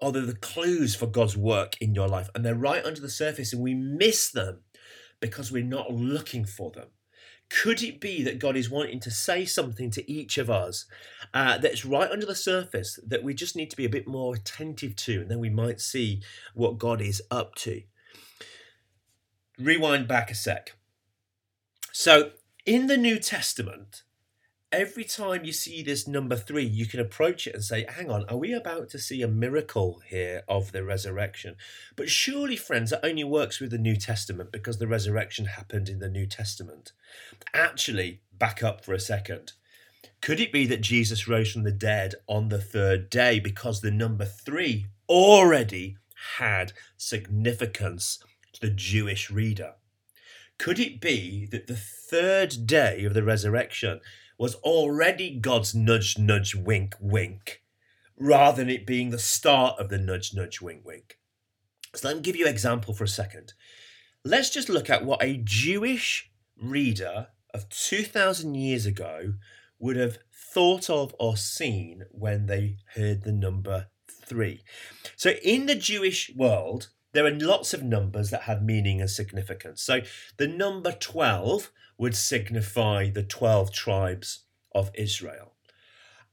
they're 0.00 0.22
the 0.22 0.34
clues 0.34 0.94
for 0.94 1.06
God's 1.06 1.36
work 1.36 1.76
in 1.80 1.94
your 1.94 2.08
life, 2.08 2.28
and 2.34 2.44
they're 2.44 2.54
right 2.54 2.84
under 2.84 3.00
the 3.00 3.08
surface, 3.08 3.52
and 3.52 3.62
we 3.62 3.74
miss 3.74 4.30
them 4.30 4.60
because 5.20 5.50
we're 5.50 5.64
not 5.64 5.92
looking 5.92 6.44
for 6.44 6.70
them. 6.70 6.88
Could 7.48 7.82
it 7.82 8.00
be 8.00 8.22
that 8.24 8.40
God 8.40 8.56
is 8.56 8.70
wanting 8.70 8.98
to 9.00 9.10
say 9.10 9.44
something 9.44 9.90
to 9.92 10.10
each 10.10 10.36
of 10.36 10.50
us 10.50 10.86
uh, 11.32 11.58
that's 11.58 11.84
right 11.84 12.10
under 12.10 12.26
the 12.26 12.34
surface 12.34 12.98
that 13.06 13.22
we 13.22 13.34
just 13.34 13.54
need 13.54 13.70
to 13.70 13.76
be 13.76 13.84
a 13.84 13.90
bit 13.90 14.08
more 14.08 14.34
attentive 14.34 14.96
to, 14.96 15.20
and 15.20 15.30
then 15.30 15.38
we 15.38 15.50
might 15.50 15.80
see 15.80 16.22
what 16.54 16.78
God 16.78 17.00
is 17.00 17.22
up 17.30 17.54
to? 17.56 17.82
Rewind 19.58 20.08
back 20.08 20.30
a 20.30 20.34
sec. 20.34 20.76
So, 21.92 22.32
in 22.66 22.88
the 22.88 22.96
New 22.96 23.18
Testament, 23.18 24.02
every 24.76 25.04
time 25.04 25.42
you 25.42 25.52
see 25.52 25.82
this 25.82 26.06
number 26.06 26.36
three, 26.36 26.64
you 26.64 26.84
can 26.84 27.00
approach 27.00 27.46
it 27.46 27.54
and 27.54 27.64
say, 27.64 27.86
hang 27.88 28.10
on, 28.10 28.26
are 28.28 28.36
we 28.36 28.52
about 28.52 28.90
to 28.90 28.98
see 28.98 29.22
a 29.22 29.28
miracle 29.28 30.02
here 30.06 30.42
of 30.46 30.72
the 30.72 30.84
resurrection? 30.84 31.56
But 31.96 32.10
surely, 32.10 32.56
friends, 32.56 32.90
that 32.90 33.04
only 33.04 33.24
works 33.24 33.58
with 33.58 33.70
the 33.70 33.78
New 33.78 33.96
Testament 33.96 34.52
because 34.52 34.78
the 34.78 34.86
resurrection 34.86 35.46
happened 35.46 35.88
in 35.88 35.98
the 35.98 36.10
New 36.10 36.26
Testament. 36.26 36.92
Actually, 37.54 38.20
back 38.38 38.62
up 38.62 38.84
for 38.84 38.92
a 38.92 39.00
second. 39.00 39.52
Could 40.20 40.40
it 40.40 40.52
be 40.52 40.66
that 40.66 40.82
Jesus 40.82 41.26
rose 41.26 41.50
from 41.50 41.62
the 41.62 41.72
dead 41.72 42.16
on 42.26 42.50
the 42.50 42.60
third 42.60 43.08
day 43.08 43.40
because 43.40 43.80
the 43.80 43.90
number 43.90 44.26
three 44.26 44.86
already 45.08 45.96
had 46.38 46.74
significance 46.98 48.18
to 48.52 48.60
the 48.60 48.70
Jewish 48.70 49.30
reader? 49.30 49.74
Could 50.58 50.78
it 50.78 51.00
be 51.00 51.46
that 51.50 51.66
the 51.66 51.76
third 51.76 52.66
day 52.66 53.04
of 53.04 53.14
the 53.14 53.22
resurrection 53.22 54.00
was 54.38 54.54
already 54.56 55.38
God's 55.38 55.74
nudge, 55.74 56.18
nudge, 56.18 56.54
wink, 56.54 56.94
wink, 57.00 57.62
rather 58.18 58.58
than 58.58 58.70
it 58.70 58.86
being 58.86 59.10
the 59.10 59.18
start 59.18 59.78
of 59.78 59.88
the 59.88 59.98
nudge, 59.98 60.34
nudge, 60.34 60.60
wink, 60.60 60.84
wink. 60.84 61.18
So 61.94 62.08
let 62.08 62.18
me 62.18 62.22
give 62.22 62.36
you 62.36 62.46
an 62.46 62.52
example 62.52 62.94
for 62.94 63.04
a 63.04 63.08
second. 63.08 63.54
Let's 64.24 64.50
just 64.50 64.68
look 64.68 64.90
at 64.90 65.04
what 65.04 65.22
a 65.22 65.40
Jewish 65.42 66.30
reader 66.60 67.28
of 67.54 67.68
2,000 67.68 68.54
years 68.54 68.84
ago 68.84 69.34
would 69.78 69.96
have 69.96 70.18
thought 70.32 70.90
of 70.90 71.14
or 71.18 71.36
seen 71.36 72.04
when 72.10 72.46
they 72.46 72.78
heard 72.94 73.22
the 73.22 73.32
number 73.32 73.88
three. 74.10 74.62
So, 75.16 75.30
in 75.42 75.66
the 75.66 75.74
Jewish 75.74 76.30
world, 76.34 76.88
there 77.12 77.24
are 77.24 77.30
lots 77.30 77.72
of 77.72 77.82
numbers 77.82 78.30
that 78.30 78.42
have 78.42 78.62
meaning 78.62 79.00
and 79.00 79.10
significance. 79.10 79.82
So, 79.82 80.00
the 80.36 80.48
number 80.48 80.92
12 80.92 81.70
would 81.98 82.14
signify 82.14 83.10
the 83.10 83.22
12 83.22 83.72
tribes 83.72 84.44
of 84.74 84.90
Israel. 84.94 85.54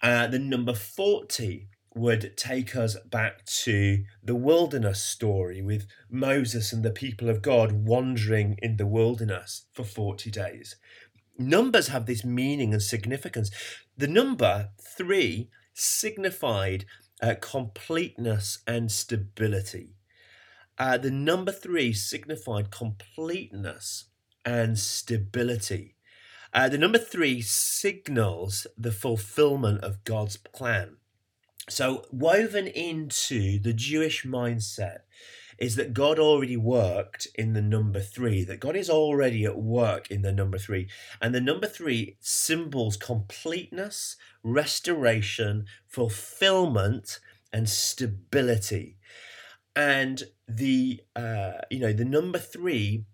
Uh, 0.02 0.28
the 0.28 0.40
number 0.40 0.74
40 0.74 1.70
would 1.96 2.36
take 2.36 2.76
us 2.76 2.98
back 3.06 3.46
to 3.46 4.04
the 4.24 4.36
wilderness 4.36 5.02
story 5.02 5.62
with 5.62 5.88
Moses 6.10 6.74
and 6.74 6.84
the 6.84 6.92
people 6.92 7.30
of 7.30 7.42
God 7.42 7.72
wandering 7.72 8.58
in 8.62 8.78
the 8.78 8.88
wilderness 8.88 9.66
for 9.72 9.84
40 9.84 10.32
days. 10.32 10.76
Numbers 11.38 11.88
have 11.88 12.06
this 12.06 12.26
meaning 12.26 12.74
and 12.74 12.82
significance. 12.82 13.52
The 13.98 14.08
number 14.08 14.70
three 14.82 15.50
signified 15.74 16.86
uh, 17.22 17.36
completeness 17.40 18.60
and 18.68 18.92
stability. 18.92 19.96
Uh, 20.78 20.98
the 20.98 21.12
number 21.12 21.52
three 21.52 21.94
signified 21.94 22.72
completeness 22.72 24.06
and 24.46 24.78
stability. 24.78 25.96
Uh, 26.54 26.70
the 26.70 26.78
number 26.78 27.00
three 27.00 27.42
signals 27.42 28.68
the 28.78 28.92
fulfillment 28.92 29.84
of 29.84 30.04
God's 30.04 30.38
plan. 30.38 30.98
So, 31.70 32.06
woven 32.12 32.68
into 32.68 33.58
the 33.60 33.74
Jewish 33.74 34.26
mindset 34.26 35.00
is 35.58 35.76
that 35.76 35.94
God 35.94 36.20
already 36.20 36.58
worked 36.58 37.28
in 37.36 37.54
the 37.54 37.62
number 37.62 38.02
three, 38.02 38.44
that 38.44 38.60
God 38.60 38.76
is 38.76 38.90
already 38.90 39.46
at 39.46 39.58
work 39.58 40.12
in 40.12 40.22
the 40.22 40.32
number 40.32 40.58
three. 40.58 40.90
And 41.22 41.34
the 41.34 41.42
number 41.42 41.68
three 41.68 42.18
symbols 42.20 42.98
completeness, 42.98 44.18
restoration, 44.44 45.66
fulfillment, 45.88 47.20
and 47.52 47.70
stability. 47.70 48.98
And 49.76 50.24
the 50.48 51.02
uh, 51.16 51.62
you 51.72 51.80
know 51.80 51.94
the 51.94 52.06
number 52.06 52.40
three 52.40 53.06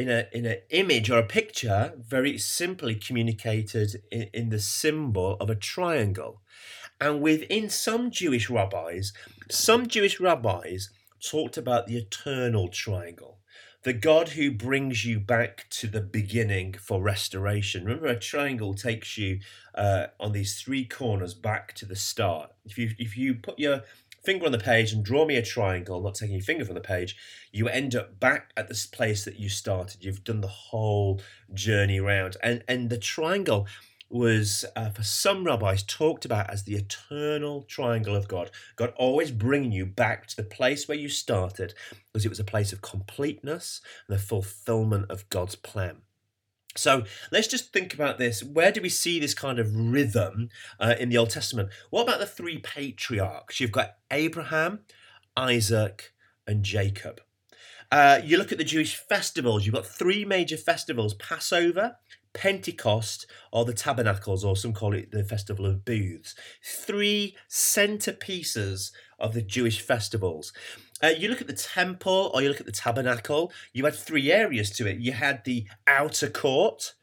in 0.00 0.08
a 0.08 0.26
in 0.32 0.46
an 0.46 0.58
image 0.70 1.10
or 1.10 1.18
a 1.18 1.26
picture 1.26 1.92
very 1.98 2.38
simply 2.38 2.94
communicated 2.94 4.02
in, 4.10 4.28
in 4.32 4.48
the 4.48 4.58
symbol 4.58 5.36
of 5.40 5.50
a 5.50 5.54
triangle 5.54 6.40
and 7.00 7.20
within 7.20 7.68
some 7.68 8.10
jewish 8.10 8.48
rabbis 8.48 9.12
some 9.50 9.86
jewish 9.86 10.18
rabbis 10.18 10.90
talked 11.22 11.56
about 11.56 11.86
the 11.86 11.96
eternal 11.96 12.68
triangle 12.68 13.40
the 13.82 13.92
God 13.94 14.30
who 14.30 14.50
brings 14.50 15.06
you 15.06 15.18
back 15.18 15.66
to 15.70 15.86
the 15.86 16.02
beginning 16.02 16.74
for 16.74 17.02
restoration. 17.02 17.84
Remember, 17.84 18.08
a 18.08 18.18
triangle 18.18 18.74
takes 18.74 19.16
you 19.16 19.40
uh, 19.74 20.08
on 20.18 20.32
these 20.32 20.60
three 20.60 20.84
corners 20.84 21.32
back 21.32 21.72
to 21.76 21.86
the 21.86 21.96
start. 21.96 22.52
If 22.66 22.76
you 22.76 22.90
if 22.98 23.16
you 23.16 23.34
put 23.36 23.58
your 23.58 23.82
finger 24.22 24.46
on 24.46 24.52
the 24.52 24.58
page 24.58 24.92
and 24.92 25.04
draw 25.04 25.24
me 25.24 25.36
a 25.36 25.42
triangle, 25.42 26.00
not 26.00 26.14
taking 26.14 26.36
your 26.36 26.44
finger 26.44 26.64
from 26.64 26.74
the 26.74 26.80
page, 26.80 27.16
you 27.52 27.68
end 27.68 27.94
up 27.94 28.20
back 28.20 28.52
at 28.56 28.68
this 28.68 28.86
place 28.86 29.24
that 29.24 29.38
you 29.38 29.48
started. 29.48 30.04
You've 30.04 30.24
done 30.24 30.40
the 30.40 30.48
whole 30.48 31.20
journey 31.52 31.98
around. 31.98 32.36
And, 32.42 32.62
and 32.68 32.90
the 32.90 32.98
triangle 32.98 33.66
was, 34.10 34.64
uh, 34.74 34.90
for 34.90 35.04
some 35.04 35.44
rabbis, 35.44 35.84
talked 35.84 36.24
about 36.24 36.50
as 36.50 36.64
the 36.64 36.74
eternal 36.74 37.62
triangle 37.62 38.16
of 38.16 38.28
God. 38.28 38.50
God 38.76 38.92
always 38.96 39.30
bringing 39.30 39.72
you 39.72 39.86
back 39.86 40.26
to 40.26 40.36
the 40.36 40.42
place 40.42 40.88
where 40.88 40.98
you 40.98 41.08
started 41.08 41.74
because 42.12 42.26
it 42.26 42.30
was 42.30 42.40
a 42.40 42.44
place 42.44 42.72
of 42.72 42.82
completeness 42.82 43.80
and 44.08 44.18
the 44.18 44.22
fulfillment 44.22 45.06
of 45.10 45.28
God's 45.30 45.54
plan. 45.54 45.98
So 46.76 47.04
let's 47.32 47.48
just 47.48 47.72
think 47.72 47.94
about 47.94 48.18
this. 48.18 48.42
Where 48.42 48.70
do 48.70 48.80
we 48.80 48.88
see 48.88 49.18
this 49.18 49.34
kind 49.34 49.58
of 49.58 49.74
rhythm 49.74 50.50
uh, 50.78 50.94
in 50.98 51.08
the 51.08 51.18
Old 51.18 51.30
Testament? 51.30 51.70
What 51.90 52.02
about 52.02 52.20
the 52.20 52.26
three 52.26 52.58
patriarchs? 52.58 53.58
You've 53.58 53.72
got 53.72 53.96
Abraham, 54.10 54.80
Isaac, 55.36 56.12
and 56.46 56.64
Jacob. 56.64 57.20
Uh, 57.90 58.20
you 58.24 58.38
look 58.38 58.52
at 58.52 58.58
the 58.58 58.64
Jewish 58.64 58.94
festivals, 58.94 59.66
you've 59.66 59.74
got 59.74 59.86
three 59.86 60.24
major 60.24 60.56
festivals 60.56 61.14
Passover, 61.14 61.96
Pentecost, 62.32 63.26
or 63.52 63.64
the 63.64 63.72
Tabernacles, 63.72 64.44
or 64.44 64.54
some 64.54 64.72
call 64.72 64.94
it 64.94 65.10
the 65.10 65.24
Festival 65.24 65.66
of 65.66 65.84
Booths. 65.84 66.36
Three 66.64 67.36
centerpieces 67.48 68.92
of 69.18 69.34
the 69.34 69.42
Jewish 69.42 69.80
festivals. 69.80 70.52
Uh, 71.02 71.08
you 71.08 71.28
look 71.28 71.40
at 71.40 71.46
the 71.46 71.52
temple 71.52 72.30
or 72.34 72.42
you 72.42 72.48
look 72.48 72.60
at 72.60 72.66
the 72.66 72.72
tabernacle, 72.72 73.52
you 73.72 73.84
had 73.84 73.94
three 73.94 74.30
areas 74.30 74.70
to 74.70 74.86
it. 74.86 74.98
You 74.98 75.12
had 75.12 75.44
the 75.44 75.66
outer 75.86 76.28
court, 76.28 76.94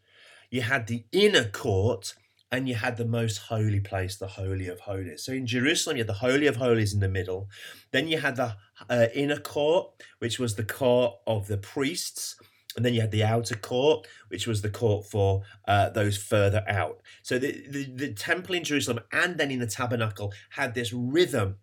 you 0.51 0.61
had 0.61 0.87
the 0.87 1.05
inner 1.11 1.45
court, 1.45 2.13
and 2.51 2.69
you 2.69 2.75
had 2.75 2.97
the 2.97 3.05
most 3.05 3.37
holy 3.37 3.79
place, 3.79 4.15
the 4.15 4.27
Holy 4.27 4.67
of 4.67 4.79
Holies. 4.81 5.23
So 5.23 5.33
in 5.33 5.45
Jerusalem, 5.45 5.97
you 5.97 6.01
had 6.01 6.07
the 6.07 6.13
Holy 6.13 6.47
of 6.47 6.55
Holies 6.55 6.93
in 6.93 7.01
the 7.01 7.09
middle. 7.09 7.49
Then 7.91 8.07
you 8.07 8.19
had 8.19 8.37
the 8.37 8.55
uh, 8.89 9.07
inner 9.13 9.39
court, 9.39 9.91
which 10.19 10.39
was 10.39 10.55
the 10.55 10.63
court 10.63 11.15
of 11.25 11.47
the 11.47 11.57
priests. 11.57 12.37
And 12.75 12.85
then 12.85 12.93
you 12.93 13.01
had 13.01 13.11
the 13.11 13.23
outer 13.23 13.55
court, 13.55 14.07
which 14.29 14.47
was 14.47 14.61
the 14.61 14.69
court 14.69 15.05
for 15.05 15.41
uh, 15.67 15.89
those 15.89 16.15
further 16.15 16.63
out. 16.69 17.01
So 17.21 17.37
the, 17.37 17.51
the, 17.67 17.85
the 17.85 18.13
temple 18.13 18.55
in 18.55 18.63
Jerusalem 18.63 18.99
and 19.11 19.37
then 19.37 19.51
in 19.51 19.59
the 19.59 19.67
tabernacle 19.67 20.31
had 20.51 20.73
this 20.73 20.93
rhythm 20.93 21.57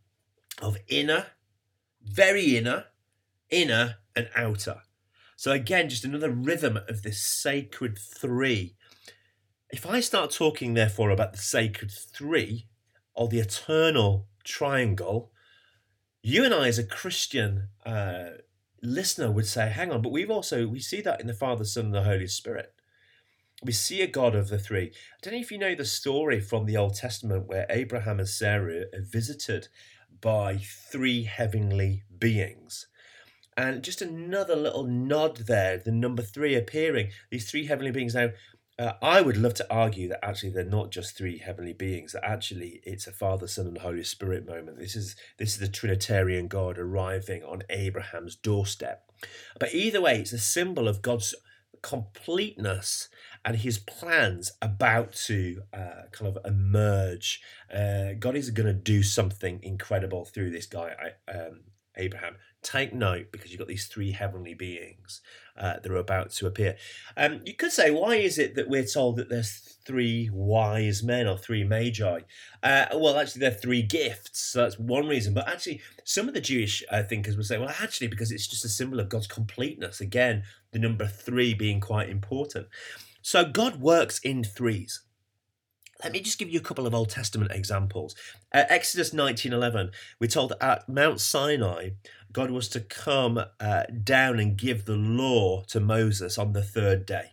of 0.61 0.77
inner 0.89 1.27
very 2.05 2.57
inner, 2.57 2.87
inner, 3.51 3.97
and 4.15 4.29
outer. 4.37 4.83
So 5.37 5.53
again, 5.53 5.89
just 5.89 6.05
another 6.05 6.31
rhythm 6.31 6.79
of 6.89 7.03
this 7.03 7.21
sacred 7.21 7.99
three. 7.99 8.77
If 9.71 9.87
I 9.87 10.01
start 10.01 10.31
talking, 10.31 10.75
therefore, 10.75 11.11
about 11.11 11.33
the 11.33 11.39
sacred 11.39 11.91
three 11.91 12.69
or 13.15 13.29
the 13.29 13.41
eternal 13.41 14.29
triangle, 14.45 15.33
you 16.23 16.45
and 16.45 16.55
I, 16.55 16.69
as 16.69 16.79
a 16.79 16.87
Christian 16.87 17.69
uh, 17.85 18.31
listener, 18.83 19.31
would 19.31 19.47
say, 19.47 19.69
"Hang 19.69 19.91
on!" 19.91 20.03
But 20.03 20.13
we've 20.13 20.31
also 20.31 20.67
we 20.69 20.81
see 20.81 21.01
that 21.01 21.21
in 21.21 21.27
the 21.27 21.35
Father, 21.35 21.65
Son, 21.65 21.87
and 21.87 21.95
the 21.95 22.05
Holy 22.05 22.29
Spirit. 22.29 22.73
We 23.63 23.73
see 23.73 24.03
a 24.03 24.07
God 24.07 24.35
of 24.35 24.49
the 24.49 24.59
three. 24.59 24.87
I 24.89 25.19
don't 25.23 25.35
know 25.35 25.41
if 25.41 25.51
you 25.51 25.59
know 25.59 25.75
the 25.75 25.85
story 25.85 26.41
from 26.41 26.67
the 26.67 26.77
Old 26.77 26.95
Testament 26.95 27.47
where 27.47 27.67
Abraham 27.71 28.19
and 28.19 28.29
Sarah 28.29 28.85
are 28.93 29.03
visited 29.03 29.69
by 30.21 30.59
three 30.59 31.25
heavenly 31.25 32.05
beings. 32.19 32.87
And 33.57 33.83
just 33.83 34.03
another 34.03 34.57
little 34.57 34.85
nod 34.85 35.37
there, 35.37 35.79
the 35.79 35.93
number 35.93 36.23
three 36.23 36.55
appearing, 36.55 37.11
these 37.31 37.49
three 37.49 37.67
heavenly 37.67 37.93
beings. 37.93 38.15
Now, 38.15 38.31
uh, 38.77 38.95
I 39.01 39.21
would 39.21 39.37
love 39.37 39.55
to 39.55 39.73
argue 39.73 40.09
that 40.09 40.25
actually 40.25 40.51
they're 40.51 40.65
not 40.65 40.91
just 40.91 41.17
three 41.17 41.39
heavenly 41.39 41.73
beings. 41.73 42.13
That 42.13 42.25
actually 42.25 42.81
it's 42.83 43.07
a 43.07 43.13
Father, 43.13 43.47
Son, 43.47 43.69
and 43.69 43.79
Holy 43.79 44.03
Spirit 44.03 44.47
moment. 44.47 44.79
This 44.79 44.97
is 44.97 45.15
this 45.39 45.53
is 45.53 45.59
the 45.59 45.69
Trinitarian 45.69 46.49
God 46.49 46.79
arriving 46.79 47.45
on 47.45 47.63
Abraham's 47.71 48.35
doorstep. 48.35 49.13
But 49.61 49.75
either 49.75 50.01
way, 50.01 50.19
it's 50.19 50.33
a 50.33 50.39
symbol 50.39 50.89
of 50.89 51.03
God's 51.03 51.35
completeness 51.83 53.09
and 53.45 53.57
his 53.57 53.79
plans 53.79 54.53
about 54.63 55.13
to 55.13 55.63
uh, 55.73 56.09
kind 56.13 56.35
of 56.35 56.39
emerge. 56.47 57.43
Uh, 57.73 58.15
God 58.19 58.37
is 58.37 58.51
going 58.51 58.67
to 58.67 58.73
do 58.73 59.03
something 59.03 59.61
incredible 59.63 60.25
through 60.25 60.51
this 60.51 60.67
guy, 60.67 60.95
um, 61.29 61.61
Abraham. 61.97 62.37
take 62.63 62.95
note 62.95 63.27
because 63.31 63.51
you've 63.51 63.59
got 63.59 63.69
these 63.69 63.87
three 63.87 64.13
heavenly 64.13 64.55
beings 64.55 65.21
uh, 65.57 65.75
that 65.81 65.93
are 65.93 65.97
about 65.97 66.31
to 66.31 66.47
appear. 66.47 66.77
Um, 67.17 67.43
you 67.45 67.55
could 67.55 67.71
say, 67.71 67.91
why 67.91 68.17
is 68.17 68.39
it 68.39 68.55
that 68.57 68.69
we're 68.69 68.87
told 68.87 69.17
that 69.17 69.29
there's 69.29 69.77
three 69.85 70.31
wise 70.33 71.03
men 71.03 71.29
or 71.29 71.37
three 71.37 71.63
magi? 71.63 72.21
Uh, 72.63 72.87
well, 72.95 73.19
actually, 73.19 73.41
they're 73.41 73.51
three 73.51 73.83
gifts. 73.83 74.41
So 74.41 74.63
that's 74.63 74.79
one 74.79 75.07
reason. 75.07 75.35
But 75.35 75.49
actually, 75.49 75.83
some 76.05 76.27
of 76.27 76.35
the 76.35 76.41
Jewish 76.41 76.83
uh, 76.91 77.03
thinkers 77.03 77.37
would 77.37 77.47
say, 77.47 77.59
well, 77.59 77.75
actually, 77.81 78.09
because 78.09 78.33
it's 78.33 78.49
just 78.49 78.65
a 78.65 78.69
symbol 78.71 78.99
of 78.99 79.11
God's 79.11 79.27
completeness. 79.27 80.01
Again, 80.01 80.45
the 80.73 80.79
number 80.79 81.07
three 81.07 81.55
being 81.55 81.81
quite 81.81 82.09
important. 82.09 82.67
So 83.25 83.43
God 83.47 83.81
works 83.81 84.19
in 84.19 84.45
threes. 84.45 85.01
Let 86.03 86.13
me 86.13 86.21
just 86.21 86.39
give 86.39 86.51
you 86.51 86.61
a 86.61 86.63
couple 86.63 86.87
of 86.87 86.95
Old 86.95 87.09
Testament 87.09 87.53
examples. 87.53 88.15
Uh, 88.53 88.65
Exodus 88.69 89.15
19:11, 89.15 89.93
we're 90.21 90.27
told 90.27 90.53
at 90.61 90.87
Mount 90.91 91.23
Sinai, 91.23 91.93
God 92.33 92.51
was 92.51 92.69
to 92.69 92.81
come 92.81 93.43
uh, 93.59 93.85
down 94.03 94.39
and 94.39 94.59
give 94.59 94.85
the 94.85 94.97
law 94.97 95.63
to 95.69 95.81
Moses 95.81 96.37
on 96.37 96.53
the 96.53 96.63
third 96.63 97.07
day. 97.07 97.31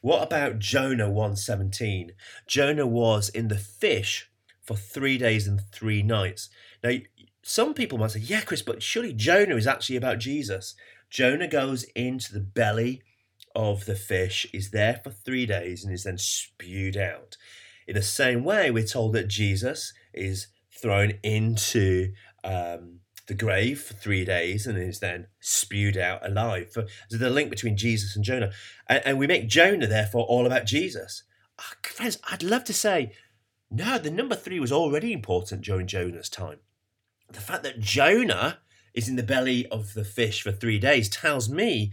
What 0.00 0.22
about 0.22 0.60
Jonah 0.60 1.10
1:17? 1.10 2.12
Jonah 2.46 2.86
was 2.86 3.28
in 3.28 3.48
the 3.48 3.58
fish 3.58 4.30
for 4.62 4.76
3 4.76 5.18
days 5.18 5.46
and 5.46 5.60
3 5.60 6.02
nights. 6.02 6.48
Now, 6.82 6.94
some 7.42 7.74
people 7.74 7.98
might 7.98 8.12
say, 8.12 8.20
"Yeah, 8.20 8.40
Chris, 8.40 8.62
but 8.62 8.82
surely 8.82 9.12
Jonah 9.12 9.56
is 9.56 9.66
actually 9.66 9.96
about 9.96 10.20
Jesus." 10.20 10.74
Jonah 11.10 11.48
goes 11.48 11.82
into 11.94 12.32
the 12.32 12.40
belly 12.40 13.02
of 13.54 13.84
the 13.86 13.94
fish, 13.94 14.46
is 14.52 14.70
there 14.70 15.00
for 15.02 15.10
3 15.10 15.46
days 15.46 15.84
and 15.84 15.92
is 15.92 16.04
then 16.04 16.18
spewed 16.18 16.96
out. 16.96 17.36
In 17.86 17.94
the 17.94 18.02
same 18.02 18.44
way, 18.44 18.70
we're 18.70 18.86
told 18.86 19.12
that 19.14 19.28
Jesus 19.28 19.92
is 20.14 20.48
thrown 20.70 21.14
into 21.22 22.12
um, 22.44 23.00
the 23.26 23.34
grave 23.34 23.80
for 23.80 23.94
three 23.94 24.24
days 24.24 24.66
and 24.66 24.76
is 24.78 25.00
then 25.00 25.26
spewed 25.40 25.96
out 25.96 26.26
alive. 26.26 26.70
So 26.72 26.86
the 27.10 27.30
link 27.30 27.50
between 27.50 27.76
Jesus 27.76 28.16
and 28.16 28.24
Jonah. 28.24 28.52
And, 28.88 29.02
and 29.04 29.18
we 29.18 29.26
make 29.26 29.48
Jonah, 29.48 29.86
therefore, 29.86 30.24
all 30.24 30.46
about 30.46 30.66
Jesus. 30.66 31.22
Oh, 31.58 31.72
friends, 31.82 32.18
I'd 32.30 32.42
love 32.42 32.64
to 32.64 32.74
say, 32.74 33.12
no, 33.70 33.98
the 33.98 34.10
number 34.10 34.34
three 34.34 34.60
was 34.60 34.72
already 34.72 35.12
important 35.12 35.62
during 35.62 35.86
Jonah's 35.86 36.28
time. 36.28 36.58
The 37.30 37.40
fact 37.40 37.62
that 37.62 37.80
Jonah 37.80 38.58
is 38.92 39.08
in 39.08 39.16
the 39.16 39.22
belly 39.22 39.66
of 39.68 39.94
the 39.94 40.04
fish 40.04 40.42
for 40.42 40.52
three 40.52 40.78
days 40.78 41.08
tells 41.08 41.48
me 41.48 41.92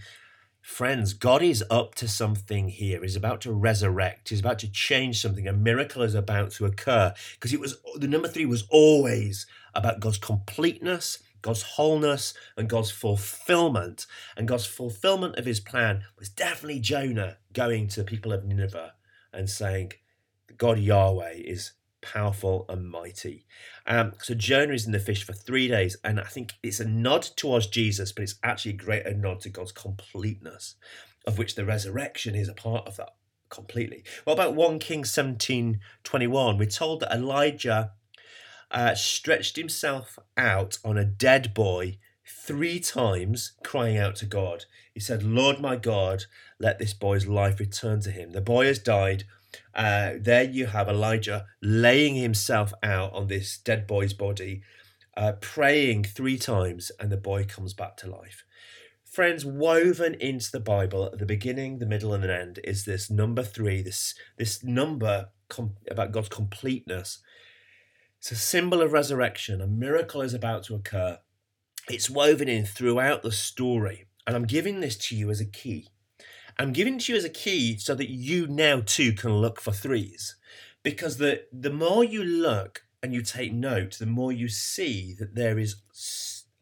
Friends, 0.62 1.14
God 1.14 1.42
is 1.42 1.64
up 1.70 1.96
to 1.96 2.08
something 2.08 2.70
here. 2.70 3.02
He's 3.02 3.16
about 3.16 3.42
to 3.42 3.52
resurrect. 3.52 4.30
He's 4.30 4.40
about 4.40 4.60
to 4.60 4.72
change 4.72 5.22
something. 5.22 5.48
A 5.48 5.54
miracle 5.54 6.04
is 6.04 6.16
about 6.16 6.52
to 6.52 6.66
occur 6.66 7.14
because 7.34 7.54
it 7.54 7.60
was 7.60 7.78
the 7.96 8.08
number 8.08 8.28
three 8.28 8.46
was 8.46 8.66
always 8.70 9.46
about 9.74 10.00
God's 10.00 10.18
completeness, 10.18 11.20
God's 11.42 11.64
wholeness, 11.64 12.34
and 12.58 12.70
God's 12.70 12.92
fulfillment. 12.92 14.06
And 14.36 14.48
God's 14.48 14.66
fulfillment 14.66 15.38
of 15.38 15.46
his 15.46 15.60
plan 15.60 16.04
was 16.18 16.30
definitely 16.30 16.80
Jonah 16.80 17.38
going 17.54 17.88
to 17.90 18.02
the 18.02 18.06
people 18.06 18.34
of 18.34 18.46
Nineveh 18.46 18.94
and 19.34 19.50
saying, 19.50 19.94
God 20.58 20.80
Yahweh 20.80 21.36
is 21.46 21.72
powerful 22.02 22.66
and 22.70 22.90
mighty. 22.90 23.46
Um, 23.86 24.14
so 24.22 24.34
Jonah 24.34 24.74
is 24.74 24.86
in 24.86 24.92
the 24.92 25.00
fish 25.00 25.24
for 25.24 25.34
three 25.34 25.68
days, 25.68 25.98
and 26.04 26.20
I 26.20 26.24
think 26.24 26.54
it's 26.64 26.80
a 26.80 26.88
nod 26.88 27.24
towards 27.36 27.68
Jesus, 27.68 28.12
but 28.12 28.24
it's 28.24 28.36
actually 28.44 28.74
a 28.74 28.78
greater 28.78 29.14
nod 29.14 29.42
to 29.42 29.50
God's 29.50 29.72
completeness, 29.72 30.76
of 31.26 31.38
which 31.38 31.56
the 31.56 31.66
resurrection 31.66 32.36
is 32.36 32.50
a 32.50 32.54
part 32.54 32.88
of 32.88 32.98
that 32.98 33.16
completely. 33.50 34.04
What 34.24 34.34
about 34.34 34.56
1 34.56 34.80
Kings 34.80 35.12
17 35.12 35.80
21? 36.04 36.58
We're 36.58 36.66
told 36.66 37.02
that 37.02 37.12
Elijah 37.12 37.92
uh, 38.72 38.96
stretched 38.96 39.56
himself 39.56 40.20
out 40.38 40.78
on 40.86 40.98
a 40.98 41.06
dead 41.06 41.54
boy 41.54 41.98
three 42.26 42.80
times, 42.80 43.54
crying 43.64 43.98
out 43.98 44.16
to 44.18 44.26
God. 44.26 44.66
He 44.94 45.00
said, 45.00 45.24
Lord 45.24 45.60
my 45.60 45.76
God, 45.76 46.26
let 46.60 46.78
this 46.78 46.94
boy's 46.94 47.28
life 47.28 47.60
return 47.60 48.02
to 48.02 48.12
him. 48.12 48.32
The 48.32 48.42
boy 48.42 48.68
has 48.68 48.80
died 48.80 49.24
uh, 49.80 50.16
there 50.20 50.44
you 50.44 50.66
have 50.66 50.90
Elijah 50.90 51.46
laying 51.62 52.16
himself 52.16 52.74
out 52.84 53.14
on 53.14 53.28
this 53.28 53.58
dead 53.58 53.88
boy's 53.88 54.14
body, 54.14 54.62
uh, 55.16 55.32
praying 55.40 56.04
three 56.04 56.38
times, 56.38 56.92
and 57.00 57.10
the 57.10 57.16
boy 57.18 57.46
comes 57.46 57.74
back 57.74 57.96
to 57.96 58.10
life. 58.10 58.44
Friends, 59.06 59.46
woven 59.46 60.16
into 60.16 60.52
the 60.52 60.60
Bible 60.60 61.06
at 61.06 61.18
the 61.18 61.26
beginning, 61.26 61.80
the 61.80 61.86
middle, 61.86 62.14
and 62.14 62.26
the 62.26 62.38
end 62.38 62.60
is 62.66 62.84
this 62.84 63.10
number 63.10 63.42
three, 63.42 63.82
this, 63.82 64.16
this 64.38 64.62
number 64.66 65.30
com- 65.48 65.78
about 65.90 66.12
God's 66.12 66.28
completeness. 66.28 67.20
It's 68.18 68.34
a 68.34 68.36
symbol 68.36 68.82
of 68.82 68.92
resurrection. 68.92 69.62
A 69.62 69.68
miracle 69.68 70.22
is 70.22 70.34
about 70.34 70.64
to 70.64 70.76
occur. 70.76 71.20
It's 71.90 72.10
woven 72.10 72.50
in 72.50 72.66
throughout 72.66 73.24
the 73.24 73.32
story. 73.32 74.08
And 74.28 74.36
I'm 74.36 74.46
giving 74.46 74.82
this 74.82 74.98
to 74.98 75.16
you 75.16 75.30
as 75.30 75.40
a 75.40 75.46
key. 75.46 75.88
I'm 76.60 76.74
giving 76.74 76.96
it 76.96 77.02
to 77.02 77.14
you 77.14 77.18
as 77.18 77.24
a 77.24 77.30
key 77.30 77.78
so 77.78 77.96
that 77.96 78.10
you 78.10 78.46
now 78.46 78.82
too 78.86 79.14
can 79.14 79.38
look 79.38 79.62
for 79.62 79.72
threes. 79.72 80.36
Because 80.84 81.18
the, 81.18 81.46
the 81.52 81.72
more 81.72 82.04
you 82.04 82.24
look 82.24 82.84
and 83.02 83.14
you 83.14 83.22
take 83.22 83.54
note, 83.54 83.98
the 83.98 84.06
more 84.06 84.34
you 84.34 84.50
see 84.50 85.16
that 85.18 85.36
there 85.36 85.58
is 85.58 85.78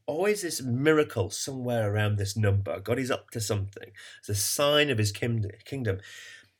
always 0.06 0.44
this 0.44 0.62
miracle 0.62 1.32
somewhere 1.32 1.92
around 1.92 2.18
this 2.18 2.38
number. 2.38 2.80
God 2.80 3.00
is 3.00 3.12
up 3.12 3.32
to 3.32 3.42
something. 3.42 3.92
It's 4.20 4.30
a 4.30 4.36
sign 4.36 4.92
of 4.92 5.00
his 5.00 5.12
kingdom. 5.12 6.00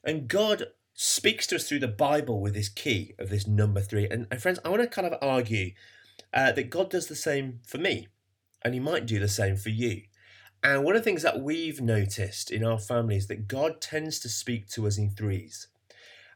And 0.04 0.28
God 0.28 0.68
speaks 0.96 1.46
to 1.48 1.58
us 1.58 1.70
through 1.70 1.80
the 1.80 1.88
Bible 1.88 2.42
with 2.42 2.56
this 2.56 2.70
key 2.70 3.14
of 3.20 3.30
this 3.30 3.46
number 3.46 3.82
three. 3.82 4.08
And, 4.10 4.26
and 4.32 4.42
friends, 4.42 4.60
I 4.66 4.70
want 4.70 4.82
to 4.82 4.88
kind 4.88 5.08
of 5.08 5.18
argue 5.22 5.74
uh, 6.34 6.52
that 6.54 6.72
God 6.72 6.90
does 6.90 7.08
the 7.08 7.16
same 7.16 7.60
for 7.66 7.78
me, 7.78 8.08
and 8.64 8.74
he 8.74 8.80
might 8.80 9.06
do 9.06 9.20
the 9.20 9.28
same 9.28 9.56
for 9.56 9.70
you. 9.70 10.04
And 10.64 10.84
one 10.84 10.96
of 10.96 11.02
the 11.02 11.10
things 11.10 11.24
that 11.24 11.42
we've 11.42 11.82
noticed 11.82 12.52
in 12.52 12.64
our 12.64 12.80
family 12.80 13.16
is 13.16 13.28
that 13.28 13.48
God 13.48 13.80
tends 13.80 14.20
to 14.20 14.30
speak 14.30 14.68
to 14.70 14.88
us 14.88 14.98
in 14.98 15.12
threes. 15.12 15.68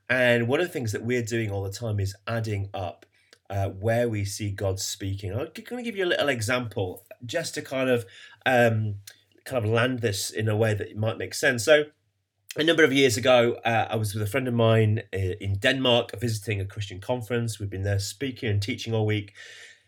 And 0.10 0.47
one 0.47 0.60
of 0.60 0.67
the 0.67 0.73
things 0.73 0.91
that 0.91 1.03
we're 1.03 1.23
doing 1.23 1.51
all 1.51 1.63
the 1.63 1.71
time 1.71 1.99
is 1.99 2.15
adding 2.27 2.69
up 2.73 3.05
uh, 3.49 3.69
where 3.69 4.07
we 4.07 4.23
see 4.23 4.51
God 4.51 4.79
speaking. 4.79 5.31
I'm 5.31 5.38
going 5.38 5.53
to 5.53 5.84
give 5.84 5.95
you 5.95 6.05
a 6.05 6.07
little 6.07 6.29
example 6.29 7.05
just 7.25 7.53
to 7.55 7.62
kind 7.62 7.89
of 7.89 8.05
um, 8.45 8.95
kind 9.45 9.63
of 9.63 9.69
land 9.69 9.99
this 9.99 10.29
in 10.29 10.47
a 10.47 10.55
way 10.55 10.73
that 10.73 10.95
might 10.95 11.17
make 11.17 11.34
sense. 11.34 11.65
So, 11.65 11.86
a 12.57 12.63
number 12.63 12.84
of 12.84 12.91
years 12.91 13.15
ago, 13.15 13.57
uh, 13.63 13.88
I 13.89 13.95
was 13.95 14.13
with 14.13 14.23
a 14.23 14.29
friend 14.29 14.47
of 14.47 14.53
mine 14.53 15.03
uh, 15.13 15.36
in 15.39 15.55
Denmark 15.60 16.19
visiting 16.19 16.60
a 16.60 16.65
Christian 16.65 16.99
conference. 16.99 17.60
We've 17.60 17.69
been 17.69 17.84
there 17.84 17.99
speaking 17.99 18.49
and 18.49 18.62
teaching 18.62 18.93
all 18.93 19.05
week. 19.05 19.34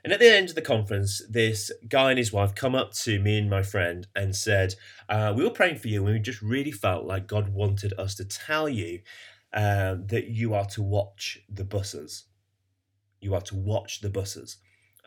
And 0.04 0.12
at 0.12 0.20
the 0.20 0.30
end 0.30 0.50
of 0.50 0.56
the 0.56 0.62
conference, 0.62 1.22
this 1.30 1.72
guy 1.88 2.10
and 2.10 2.18
his 2.18 2.34
wife 2.34 2.54
come 2.54 2.76
up 2.76 2.94
to 2.94 3.20
me 3.20 3.38
and 3.38 3.50
my 3.50 3.64
friend 3.64 4.06
and 4.16 4.36
said, 4.36 4.76
uh, 5.08 5.34
We 5.36 5.44
were 5.44 5.50
praying 5.50 5.78
for 5.78 5.88
you, 5.88 6.06
and 6.06 6.16
we 6.16 6.20
just 6.20 6.42
really 6.42 6.72
felt 6.72 7.06
like 7.06 7.26
God 7.26 7.50
wanted 7.50 7.94
us 7.98 8.16
to 8.16 8.26
tell 8.26 8.68
you 8.68 9.00
uh, 9.54 9.96
that 10.08 10.28
you 10.28 10.54
are 10.54 10.66
to 10.66 10.82
watch 10.82 11.40
the 11.48 11.64
buses. 11.64 12.26
You 13.22 13.34
are 13.34 13.42
to 13.42 13.56
watch 13.56 14.02
the 14.02 14.10
buses. 14.10 14.58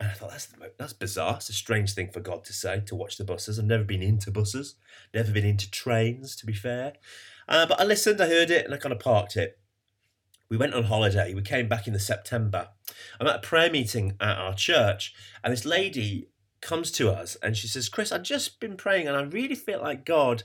And 0.01 0.11
I 0.11 0.13
thought 0.13 0.31
that's 0.31 0.49
that's 0.79 0.93
bizarre. 0.93 1.37
It's 1.37 1.49
a 1.49 1.55
strange 1.55 1.95
thing 1.95 2.11
for 2.11 2.21
God 2.21 2.45
to 2.45 2.53
say 2.53 2.83
to 2.87 2.95
watch 2.95 3.17
the 3.17 3.25
buses. 3.25 3.59
I've 3.59 3.65
never 3.65 3.85
been 3.85 4.03
into 4.03 4.31
buses, 4.31 4.77
never 5.15 5.33
been 5.33 5.47
into 5.47 5.71
trains. 5.71 6.37
To 6.37 6.47
be 6.47 6.53
fair, 6.53 6.95
uh, 7.49 7.67
but 7.67 7.81
I 7.81 7.85
listened, 7.85 8.21
I 8.21 8.29
heard 8.29 8.51
it, 8.51 8.65
and 8.65 8.75
I 8.75 8.79
kind 8.79 8.93
of 8.93 9.01
parked 9.01 9.37
it 9.37 9.59
we 10.49 10.57
went 10.57 10.75
on 10.75 10.85
holiday. 10.85 11.35
We 11.35 11.43
came 11.43 11.69
back 11.69 11.87
in 11.87 11.93
the 11.93 11.99
September. 11.99 12.69
I'm 13.21 13.27
at 13.27 13.37
a 13.37 13.41
prayer 13.41 13.71
meeting 13.71 14.17
at 14.21 14.39
our 14.39 14.55
church, 14.55 15.15
and 15.43 15.53
this 15.53 15.65
lady 15.65 16.29
comes 16.61 16.91
to 16.91 17.11
us 17.11 17.37
and 17.43 17.57
she 17.57 17.69
says, 17.69 17.89
Chris, 17.89 18.11
I've 18.11 18.23
just 18.23 18.61
been 18.61 18.77
praying 18.77 19.07
and 19.07 19.17
I 19.17 19.23
really 19.23 19.55
feel 19.55 19.81
like 19.81 20.05
God 20.05 20.43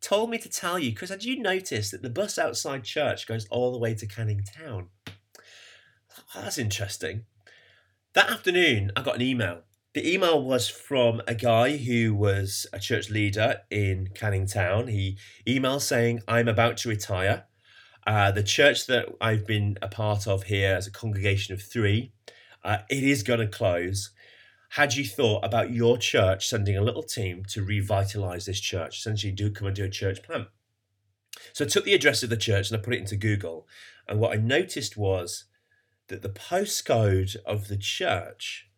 told 0.00 0.30
me 0.30 0.38
to 0.38 0.48
tell 0.48 0.78
you, 0.78 0.94
Chris, 0.94 1.10
had 1.10 1.24
you 1.24 1.40
noticed 1.40 1.90
that 1.90 2.02
the 2.02 2.10
bus 2.10 2.38
outside 2.38 2.84
church 2.84 3.26
goes 3.26 3.46
all 3.50 3.72
the 3.72 3.78
way 3.78 3.94
to 3.94 4.06
Canning 4.06 4.42
Town? 4.42 4.88
Oh, 6.34 6.42
that's 6.42 6.58
interesting. 6.58 7.24
That 8.14 8.30
afternoon, 8.30 8.92
I 8.96 9.02
got 9.02 9.16
an 9.16 9.22
email. 9.22 9.62
The 9.92 10.08
email 10.08 10.40
was 10.40 10.68
from 10.68 11.20
a 11.26 11.34
guy 11.34 11.76
who 11.76 12.14
was 12.14 12.66
a 12.72 12.78
church 12.78 13.10
leader 13.10 13.62
in 13.70 14.10
Canning 14.14 14.46
Town. 14.46 14.86
He 14.86 15.18
emailed 15.46 15.82
saying, 15.82 16.20
I'm 16.28 16.48
about 16.48 16.76
to 16.78 16.88
retire. 16.88 17.46
Uh, 18.06 18.30
the 18.30 18.42
church 18.42 18.86
that 18.86 19.08
I've 19.20 19.46
been 19.46 19.78
a 19.82 19.88
part 19.88 20.26
of 20.26 20.44
here 20.44 20.74
as 20.74 20.86
a 20.86 20.90
congregation 20.90 21.54
of 21.54 21.62
three, 21.62 22.12
uh, 22.64 22.78
it 22.88 23.02
is 23.02 23.22
going 23.22 23.40
to 23.40 23.46
close. 23.46 24.10
Had 24.70 24.94
you 24.94 25.04
thought 25.04 25.44
about 25.44 25.72
your 25.72 25.98
church 25.98 26.48
sending 26.48 26.76
a 26.76 26.82
little 26.82 27.02
team 27.02 27.44
to 27.48 27.62
revitalize 27.62 28.46
this 28.46 28.60
church? 28.60 28.98
Essentially, 28.98 29.32
do 29.32 29.50
come 29.50 29.66
and 29.66 29.76
do 29.76 29.84
a 29.84 29.90
church 29.90 30.22
plant. 30.22 30.48
So 31.52 31.64
I 31.64 31.68
took 31.68 31.84
the 31.84 31.94
address 31.94 32.22
of 32.22 32.30
the 32.30 32.36
church 32.36 32.70
and 32.70 32.78
I 32.78 32.82
put 32.82 32.94
it 32.94 33.00
into 33.00 33.16
Google. 33.16 33.66
And 34.08 34.20
what 34.20 34.32
I 34.32 34.40
noticed 34.40 34.96
was 34.96 35.44
that 36.08 36.22
the 36.22 36.28
postcode 36.28 37.36
of 37.46 37.68
the 37.68 37.76
church 37.76 38.68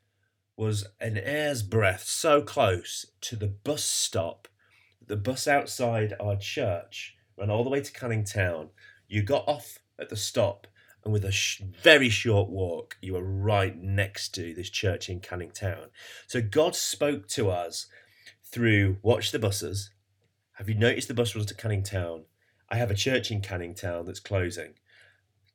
was 0.56 0.86
an 1.00 1.16
air's 1.18 1.62
breadth 1.62 2.04
so 2.04 2.42
close 2.42 3.06
to 3.22 3.36
the 3.36 3.48
bus 3.48 3.84
stop, 3.84 4.48
the 5.06 5.16
bus 5.16 5.48
outside 5.48 6.14
our 6.20 6.36
church 6.36 7.16
ran 7.36 7.50
all 7.50 7.64
the 7.64 7.70
way 7.70 7.80
to 7.80 7.92
Canning 7.92 8.24
Town 8.24 8.68
you 9.12 9.22
got 9.22 9.46
off 9.46 9.78
at 9.98 10.08
the 10.08 10.16
stop, 10.16 10.66
and 11.04 11.12
with 11.12 11.24
a 11.24 11.30
sh- 11.30 11.60
very 11.82 12.08
short 12.08 12.48
walk, 12.48 12.96
you 13.02 13.12
were 13.12 13.22
right 13.22 13.76
next 13.76 14.30
to 14.36 14.54
this 14.54 14.70
church 14.70 15.10
in 15.10 15.20
Canning 15.20 15.50
Town. 15.50 15.90
So 16.26 16.40
God 16.40 16.74
spoke 16.74 17.28
to 17.28 17.50
us 17.50 17.88
through 18.42 18.96
Watch 19.02 19.30
the 19.30 19.38
Buses. 19.38 19.90
Have 20.54 20.68
you 20.70 20.74
noticed 20.74 21.08
the 21.08 21.14
bus 21.14 21.34
runs 21.34 21.46
to 21.48 21.54
Canning 21.54 21.82
Town? 21.82 22.24
I 22.70 22.76
have 22.76 22.90
a 22.90 22.94
church 22.94 23.30
in 23.30 23.42
Canning 23.42 23.74
Town 23.74 24.06
that's 24.06 24.18
closing. 24.20 24.74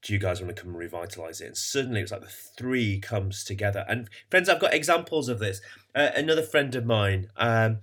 Do 0.03 0.13
you 0.13 0.19
guys 0.19 0.39
want 0.39 0.55
to 0.55 0.61
come 0.61 0.69
and 0.69 0.77
revitalize 0.77 1.41
it? 1.41 1.47
And 1.47 1.57
suddenly 1.57 2.01
it's 2.01 2.11
like 2.11 2.21
the 2.21 2.27
three 2.27 2.99
comes 2.99 3.43
together. 3.43 3.85
And 3.89 4.07
friends, 4.29 4.49
I've 4.49 4.59
got 4.59 4.75
examples 4.75 5.29
of 5.29 5.39
this. 5.39 5.61
Uh, 5.95 6.09
another 6.15 6.43
friend 6.43 6.75
of 6.75 6.85
mine 6.85 7.29
um, 7.37 7.79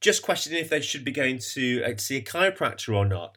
just 0.00 0.22
questioning 0.22 0.60
if 0.60 0.70
they 0.70 0.80
should 0.80 1.04
be 1.04 1.10
going 1.10 1.38
to 1.54 1.82
uh, 1.82 1.96
see 1.96 2.18
a 2.18 2.22
chiropractor 2.22 2.94
or 2.94 3.04
not. 3.04 3.36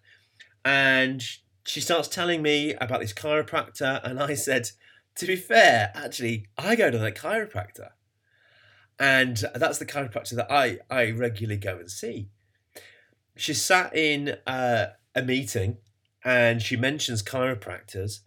And 0.63 1.23
she 1.65 1.81
starts 1.81 2.07
telling 2.07 2.41
me 2.41 2.73
about 2.75 3.01
this 3.01 3.13
chiropractor. 3.13 4.01
And 4.03 4.19
I 4.19 4.35
said, 4.35 4.69
to 5.15 5.25
be 5.25 5.35
fair, 5.35 5.91
actually, 5.95 6.47
I 6.57 6.75
go 6.75 6.91
to 6.91 6.97
that 6.97 7.15
chiropractor. 7.15 7.89
And 8.99 9.43
that's 9.55 9.79
the 9.79 9.85
chiropractor 9.85 10.35
that 10.35 10.51
I, 10.51 10.79
I 10.89 11.11
regularly 11.11 11.57
go 11.57 11.77
and 11.77 11.89
see. 11.89 12.29
She 13.35 13.53
sat 13.53 13.95
in 13.95 14.37
uh, 14.47 14.87
a 15.13 15.21
meeting 15.21 15.77
and 16.23 16.61
she 16.61 16.77
mentions 16.77 17.23
chiropractors. 17.23 18.19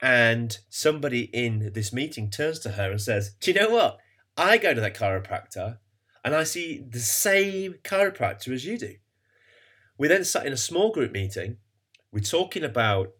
And 0.00 0.56
somebody 0.68 1.22
in 1.32 1.72
this 1.74 1.92
meeting 1.92 2.30
turns 2.30 2.58
to 2.60 2.72
her 2.72 2.90
and 2.90 3.00
says, 3.00 3.34
Do 3.40 3.50
you 3.50 3.58
know 3.58 3.70
what? 3.70 3.98
I 4.36 4.58
go 4.58 4.74
to 4.74 4.80
that 4.80 4.94
chiropractor 4.94 5.78
and 6.24 6.34
I 6.34 6.44
see 6.44 6.84
the 6.86 7.00
same 7.00 7.76
chiropractor 7.82 8.52
as 8.52 8.64
you 8.64 8.78
do. 8.78 8.96
We 9.98 10.08
then 10.08 10.24
sat 10.24 10.46
in 10.46 10.52
a 10.52 10.58
small 10.58 10.92
group 10.92 11.12
meeting. 11.12 11.56
We're 12.16 12.20
talking 12.20 12.64
about 12.64 13.12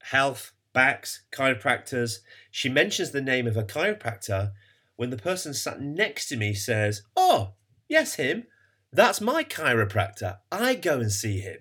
health, 0.00 0.52
backs, 0.72 1.22
chiropractors. 1.30 2.18
She 2.50 2.68
mentions 2.68 3.12
the 3.12 3.20
name 3.20 3.46
of 3.46 3.56
a 3.56 3.62
chiropractor 3.62 4.50
when 4.96 5.10
the 5.10 5.16
person 5.16 5.54
sat 5.54 5.80
next 5.80 6.26
to 6.26 6.36
me 6.36 6.52
says, 6.52 7.02
Oh, 7.16 7.52
yes, 7.88 8.16
him. 8.16 8.48
That's 8.92 9.20
my 9.20 9.44
chiropractor. 9.44 10.38
I 10.50 10.74
go 10.74 10.98
and 10.98 11.12
see 11.12 11.38
him. 11.38 11.58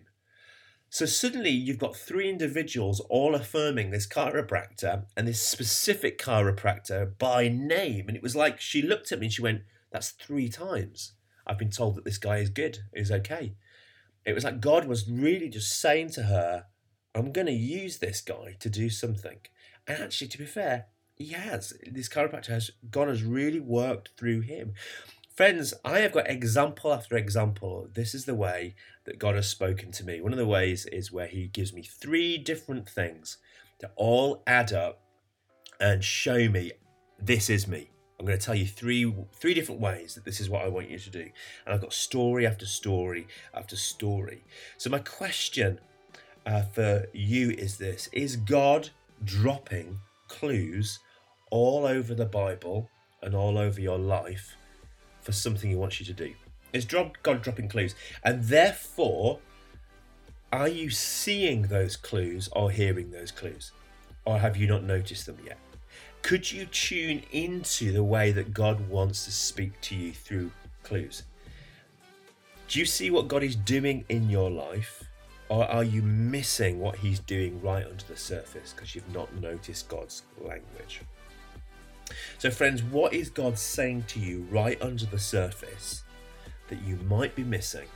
So 0.89 1.05
suddenly 1.05 1.51
you've 1.51 1.77
got 1.77 1.95
three 1.95 2.27
individuals 2.27 2.99
all 3.11 3.35
affirming 3.35 3.91
this 3.91 4.07
chiropractor 4.07 5.05
and 5.15 5.27
this 5.27 5.39
specific 5.39 6.17
chiropractor 6.17 7.15
by 7.19 7.47
name. 7.47 8.07
And 8.07 8.17
it 8.17 8.23
was 8.23 8.35
like 8.35 8.59
she 8.59 8.81
looked 8.81 9.11
at 9.11 9.19
me 9.19 9.27
and 9.27 9.33
she 9.33 9.43
went, 9.43 9.61
That's 9.91 10.09
three 10.09 10.49
times. 10.49 11.13
I've 11.45 11.59
been 11.59 11.69
told 11.69 11.93
that 11.97 12.05
this 12.05 12.17
guy 12.17 12.37
is 12.37 12.49
good, 12.49 12.79
is 12.91 13.11
okay. 13.11 13.53
It 14.25 14.33
was 14.33 14.43
like 14.43 14.61
God 14.61 14.87
was 14.87 15.07
really 15.07 15.49
just 15.49 15.79
saying 15.79 16.09
to 16.11 16.23
her, 16.23 16.65
I'm 17.13 17.31
going 17.31 17.47
to 17.47 17.53
use 17.53 17.97
this 17.97 18.21
guy 18.21 18.55
to 18.59 18.69
do 18.69 18.89
something. 18.89 19.37
And 19.87 20.03
actually, 20.03 20.29
to 20.29 20.37
be 20.37 20.45
fair, 20.45 20.87
he 21.15 21.33
has. 21.33 21.73
This 21.89 22.09
chiropractor 22.09 22.47
has, 22.47 22.71
God 22.89 23.07
has 23.07 23.23
really 23.23 23.59
worked 23.59 24.11
through 24.17 24.41
him. 24.41 24.73
Friends, 25.35 25.73
I 25.85 25.99
have 25.99 26.11
got 26.11 26.29
example 26.29 26.93
after 26.93 27.15
example. 27.15 27.87
This 27.93 28.13
is 28.13 28.25
the 28.25 28.35
way 28.35 28.75
that 29.05 29.17
God 29.17 29.35
has 29.35 29.47
spoken 29.47 29.91
to 29.93 30.05
me. 30.05 30.19
One 30.19 30.33
of 30.33 30.37
the 30.37 30.45
ways 30.45 30.85
is 30.85 31.11
where 31.11 31.27
He 31.27 31.47
gives 31.47 31.73
me 31.73 31.83
three 31.83 32.37
different 32.37 32.87
things 32.87 33.37
that 33.79 33.93
all 33.95 34.43
add 34.45 34.73
up 34.73 35.01
and 35.79 36.03
show 36.03 36.49
me 36.49 36.73
this 37.17 37.49
is 37.49 37.67
me. 37.67 37.89
I'm 38.19 38.25
going 38.25 38.37
to 38.37 38.45
tell 38.45 38.53
you 38.53 38.67
three 38.67 39.11
three 39.33 39.53
different 39.53 39.81
ways 39.81 40.15
that 40.15 40.25
this 40.25 40.39
is 40.41 40.49
what 40.49 40.63
I 40.63 40.67
want 40.67 40.91
you 40.91 40.99
to 40.99 41.09
do. 41.09 41.29
And 41.65 41.73
I've 41.73 41.81
got 41.81 41.93
story 41.93 42.45
after 42.45 42.65
story 42.65 43.27
after 43.53 43.75
story. 43.75 44.43
So 44.77 44.89
my 44.89 44.99
question 44.99 45.79
uh, 46.45 46.63
for 46.63 47.05
you 47.13 47.51
is 47.51 47.77
this 47.77 48.09
Is 48.11 48.35
God 48.35 48.89
dropping 49.23 49.99
clues 50.27 50.99
all 51.49 51.85
over 51.85 52.13
the 52.13 52.25
Bible 52.25 52.89
and 53.21 53.35
all 53.35 53.57
over 53.57 53.79
your 53.79 53.99
life 53.99 54.55
for 55.21 55.31
something 55.31 55.69
He 55.69 55.75
wants 55.75 55.99
you 55.99 56.05
to 56.07 56.13
do? 56.13 56.33
Is 56.73 56.85
God 56.85 57.41
dropping 57.41 57.67
clues? 57.67 57.95
And 58.23 58.43
therefore, 58.43 59.39
are 60.53 60.67
you 60.67 60.89
seeing 60.89 61.63
those 61.63 61.95
clues 61.95 62.49
or 62.53 62.71
hearing 62.71 63.11
those 63.11 63.31
clues? 63.31 63.71
Or 64.25 64.39
have 64.39 64.55
you 64.55 64.67
not 64.67 64.83
noticed 64.83 65.25
them 65.25 65.37
yet? 65.45 65.57
Could 66.21 66.51
you 66.51 66.65
tune 66.65 67.23
into 67.31 67.91
the 67.91 68.03
way 68.03 68.31
that 68.31 68.53
God 68.53 68.89
wants 68.89 69.25
to 69.25 69.31
speak 69.31 69.79
to 69.81 69.95
you 69.95 70.11
through 70.11 70.51
clues? 70.83 71.23
Do 72.67 72.79
you 72.79 72.85
see 72.85 73.09
what 73.09 73.27
God 73.27 73.43
is 73.43 73.55
doing 73.55 74.05
in 74.07 74.29
your 74.29 74.49
life? 74.49 75.00
Or 75.51 75.69
are 75.69 75.83
you 75.83 76.01
missing 76.01 76.79
what 76.79 76.95
he's 76.95 77.19
doing 77.19 77.61
right 77.61 77.85
under 77.85 78.05
the 78.05 78.15
surface 78.15 78.71
because 78.71 78.95
you've 78.95 79.13
not 79.13 79.35
noticed 79.35 79.89
God's 79.89 80.23
language? 80.37 81.01
So, 82.37 82.49
friends, 82.49 82.81
what 82.81 83.13
is 83.13 83.29
God 83.29 83.59
saying 83.59 84.05
to 84.07 84.19
you 84.21 84.47
right 84.49 84.81
under 84.81 85.05
the 85.05 85.19
surface 85.19 86.03
that 86.69 86.81
you 86.83 86.95
might 87.09 87.35
be 87.35 87.43
missing 87.43 87.89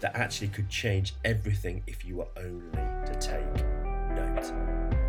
that 0.00 0.16
actually 0.16 0.48
could 0.48 0.70
change 0.70 1.14
everything 1.26 1.82
if 1.86 2.06
you 2.06 2.16
were 2.16 2.28
only 2.38 2.70
to 2.72 3.18
take 3.20 3.66
note? 4.16 5.07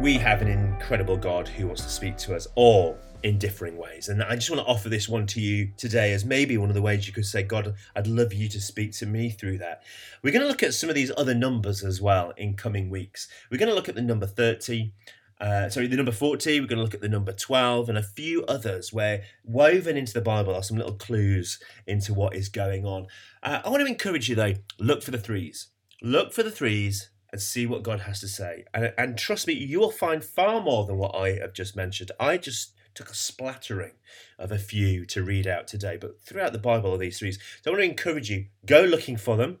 We 0.00 0.18
have 0.18 0.42
an 0.42 0.48
incredible 0.48 1.16
God 1.16 1.48
who 1.48 1.66
wants 1.66 1.82
to 1.82 1.88
speak 1.88 2.18
to 2.18 2.36
us 2.36 2.46
all 2.54 2.98
in 3.22 3.38
differing 3.38 3.78
ways. 3.78 4.08
And 4.08 4.22
I 4.22 4.34
just 4.34 4.50
want 4.50 4.60
to 4.60 4.70
offer 4.70 4.90
this 4.90 5.08
one 5.08 5.26
to 5.28 5.40
you 5.40 5.70
today 5.78 6.12
as 6.12 6.22
maybe 6.22 6.58
one 6.58 6.68
of 6.68 6.74
the 6.74 6.82
ways 6.82 7.06
you 7.06 7.14
could 7.14 7.24
say, 7.24 7.42
God, 7.42 7.74
I'd 7.96 8.06
love 8.06 8.34
you 8.34 8.46
to 8.50 8.60
speak 8.60 8.92
to 8.98 9.06
me 9.06 9.30
through 9.30 9.58
that. 9.58 9.84
We're 10.22 10.32
going 10.32 10.42
to 10.42 10.48
look 10.48 10.62
at 10.62 10.74
some 10.74 10.90
of 10.90 10.94
these 10.94 11.10
other 11.16 11.34
numbers 11.34 11.82
as 11.82 12.02
well 12.02 12.34
in 12.36 12.54
coming 12.54 12.90
weeks. 12.90 13.26
We're 13.50 13.56
going 13.56 13.70
to 13.70 13.74
look 13.74 13.88
at 13.88 13.94
the 13.94 14.02
number 14.02 14.26
30. 14.26 14.92
Uh, 15.40 15.70
sorry, 15.70 15.86
the 15.86 15.96
number 15.96 16.12
40, 16.12 16.60
we're 16.60 16.66
going 16.66 16.76
to 16.76 16.84
look 16.84 16.94
at 16.94 17.00
the 17.00 17.08
number 17.08 17.32
12 17.32 17.88
and 17.88 17.96
a 17.96 18.02
few 18.02 18.44
others 18.44 18.92
where 18.92 19.22
woven 19.44 19.96
into 19.96 20.12
the 20.12 20.20
Bible 20.20 20.54
are 20.54 20.62
some 20.62 20.76
little 20.76 20.94
clues 20.94 21.58
into 21.86 22.12
what 22.12 22.36
is 22.36 22.50
going 22.50 22.84
on. 22.84 23.06
Uh, 23.42 23.60
I 23.64 23.70
want 23.70 23.80
to 23.80 23.86
encourage 23.86 24.28
you 24.28 24.34
though, 24.34 24.54
look 24.78 25.02
for 25.02 25.10
the 25.10 25.18
threes. 25.18 25.68
Look 26.02 26.34
for 26.34 26.42
the 26.42 26.50
threes 26.50 27.08
and 27.36 27.42
see 27.42 27.66
what 27.66 27.82
God 27.82 28.00
has 28.00 28.20
to 28.20 28.28
say. 28.28 28.64
And, 28.72 28.94
and 28.96 29.18
trust 29.18 29.46
me, 29.46 29.52
you 29.52 29.78
will 29.78 29.90
find 29.90 30.24
far 30.24 30.58
more 30.58 30.86
than 30.86 30.96
what 30.96 31.14
I 31.14 31.32
have 31.32 31.52
just 31.52 31.76
mentioned. 31.76 32.10
I 32.18 32.38
just 32.38 32.72
took 32.94 33.10
a 33.10 33.14
splattering 33.14 33.92
of 34.38 34.50
a 34.50 34.58
few 34.58 35.04
to 35.04 35.22
read 35.22 35.46
out 35.46 35.66
today, 35.68 35.98
but 36.00 36.22
throughout 36.22 36.54
the 36.54 36.58
Bible 36.58 36.94
are 36.94 36.96
these 36.96 37.18
threes. 37.18 37.38
So 37.62 37.70
I 37.70 37.74
want 37.74 37.82
to 37.82 37.90
encourage 37.90 38.30
you 38.30 38.46
go 38.64 38.80
looking 38.80 39.18
for 39.18 39.36
them, 39.36 39.58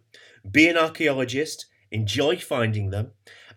be 0.50 0.68
an 0.68 0.78
archaeologist, 0.78 1.66
enjoy 1.90 2.38
finding 2.38 2.88
them. 2.88 3.10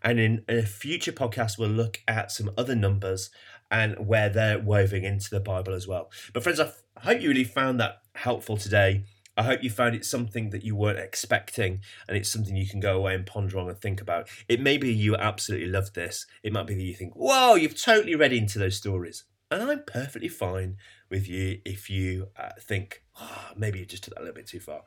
And 0.03 0.19
in, 0.19 0.43
a 0.49 0.63
future 0.63 1.13
podcast, 1.13 1.57
we'll 1.57 1.69
look 1.69 2.01
at 2.05 2.29
some 2.29 2.51
other 2.57 2.75
numbers 2.75 3.29
and 3.71 4.05
where 4.05 4.27
they're 4.27 4.59
woven 4.59 5.05
into 5.05 5.29
the 5.29 5.39
Bible 5.39 5.73
as 5.73 5.87
well. 5.87 6.11
But, 6.33 6.43
friends, 6.43 6.59
I 6.59 6.71
hope 6.97 7.21
you 7.21 7.29
really 7.29 7.45
found 7.45 7.79
that 7.79 8.01
helpful 8.15 8.57
today. 8.57 9.05
I 9.39 9.43
hope 9.43 9.63
you 9.63 9.69
found 9.69 9.95
it 9.95 10.03
something 10.03 10.49
that 10.49 10.65
you 10.65 10.75
weren't 10.75 10.99
expecting 10.99 11.79
and 12.09 12.17
it's 12.17 12.29
something 12.29 12.57
you 12.57 12.67
can 12.67 12.81
go 12.81 12.97
away 12.97 13.15
and 13.15 13.25
ponder 13.25 13.57
on 13.57 13.69
and 13.69 13.77
think 13.79 14.01
about. 14.01 14.27
It 14.49 14.59
may 14.59 14.77
be 14.77 14.93
you 14.93 15.15
absolutely 15.15 15.69
love 15.69 15.93
this. 15.93 16.25
It 16.43 16.51
might 16.51 16.67
be 16.67 16.75
that 16.75 16.83
you 16.83 16.93
think, 16.93 17.13
whoa, 17.15 17.55
you've 17.55 17.81
totally 17.81 18.15
read 18.15 18.33
into 18.33 18.59
those 18.59 18.75
stories. 18.75 19.23
And 19.49 19.63
I'm 19.63 19.83
perfectly 19.87 20.27
fine 20.27 20.75
with 21.09 21.29
you 21.29 21.61
if 21.63 21.89
you 21.89 22.27
uh, 22.35 22.49
think, 22.59 23.01
oh, 23.17 23.51
maybe 23.55 23.79
you 23.79 23.85
just 23.85 24.03
took 24.03 24.15
that 24.15 24.19
a 24.19 24.23
little 24.23 24.35
bit 24.35 24.47
too 24.47 24.59
far. 24.59 24.81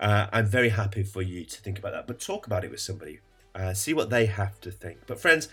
Uh, 0.00 0.28
I'm 0.32 0.46
very 0.46 0.70
happy 0.70 1.02
for 1.02 1.20
you 1.20 1.44
to 1.44 1.60
think 1.60 1.78
about 1.78 1.92
that, 1.92 2.06
but 2.06 2.20
talk 2.20 2.46
about 2.46 2.64
it 2.64 2.70
with 2.70 2.80
somebody. 2.80 3.20
Uh, 3.54 3.74
see 3.74 3.92
what 3.92 4.08
they 4.08 4.24
have 4.24 4.58
to 4.62 4.70
think. 4.70 5.00
But, 5.06 5.20
friends, 5.20 5.48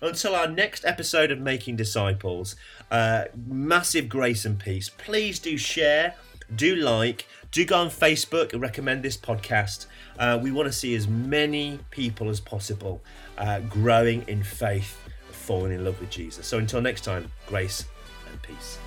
until 0.00 0.34
our 0.34 0.48
next 0.48 0.84
episode 0.84 1.30
of 1.30 1.38
Making 1.38 1.76
Disciples, 1.76 2.56
uh, 2.90 3.26
massive 3.46 4.08
grace 4.08 4.44
and 4.44 4.58
peace. 4.58 4.88
Please 4.88 5.38
do 5.38 5.56
share 5.56 6.16
do 6.56 6.76
like, 6.76 7.26
do 7.50 7.64
go 7.64 7.76
on 7.76 7.90
Facebook 7.90 8.52
and 8.52 8.62
recommend 8.62 9.02
this 9.02 9.16
podcast. 9.16 9.86
Uh, 10.18 10.38
we 10.40 10.50
want 10.50 10.66
to 10.66 10.72
see 10.72 10.94
as 10.94 11.08
many 11.08 11.78
people 11.90 12.28
as 12.28 12.40
possible 12.40 13.02
uh, 13.38 13.60
growing 13.60 14.22
in 14.28 14.42
faith, 14.42 14.98
falling 15.30 15.72
in 15.72 15.84
love 15.84 16.00
with 16.00 16.10
Jesus. 16.10 16.46
So 16.46 16.58
until 16.58 16.80
next 16.80 17.02
time, 17.02 17.30
grace 17.46 17.84
and 18.30 18.40
peace. 18.42 18.78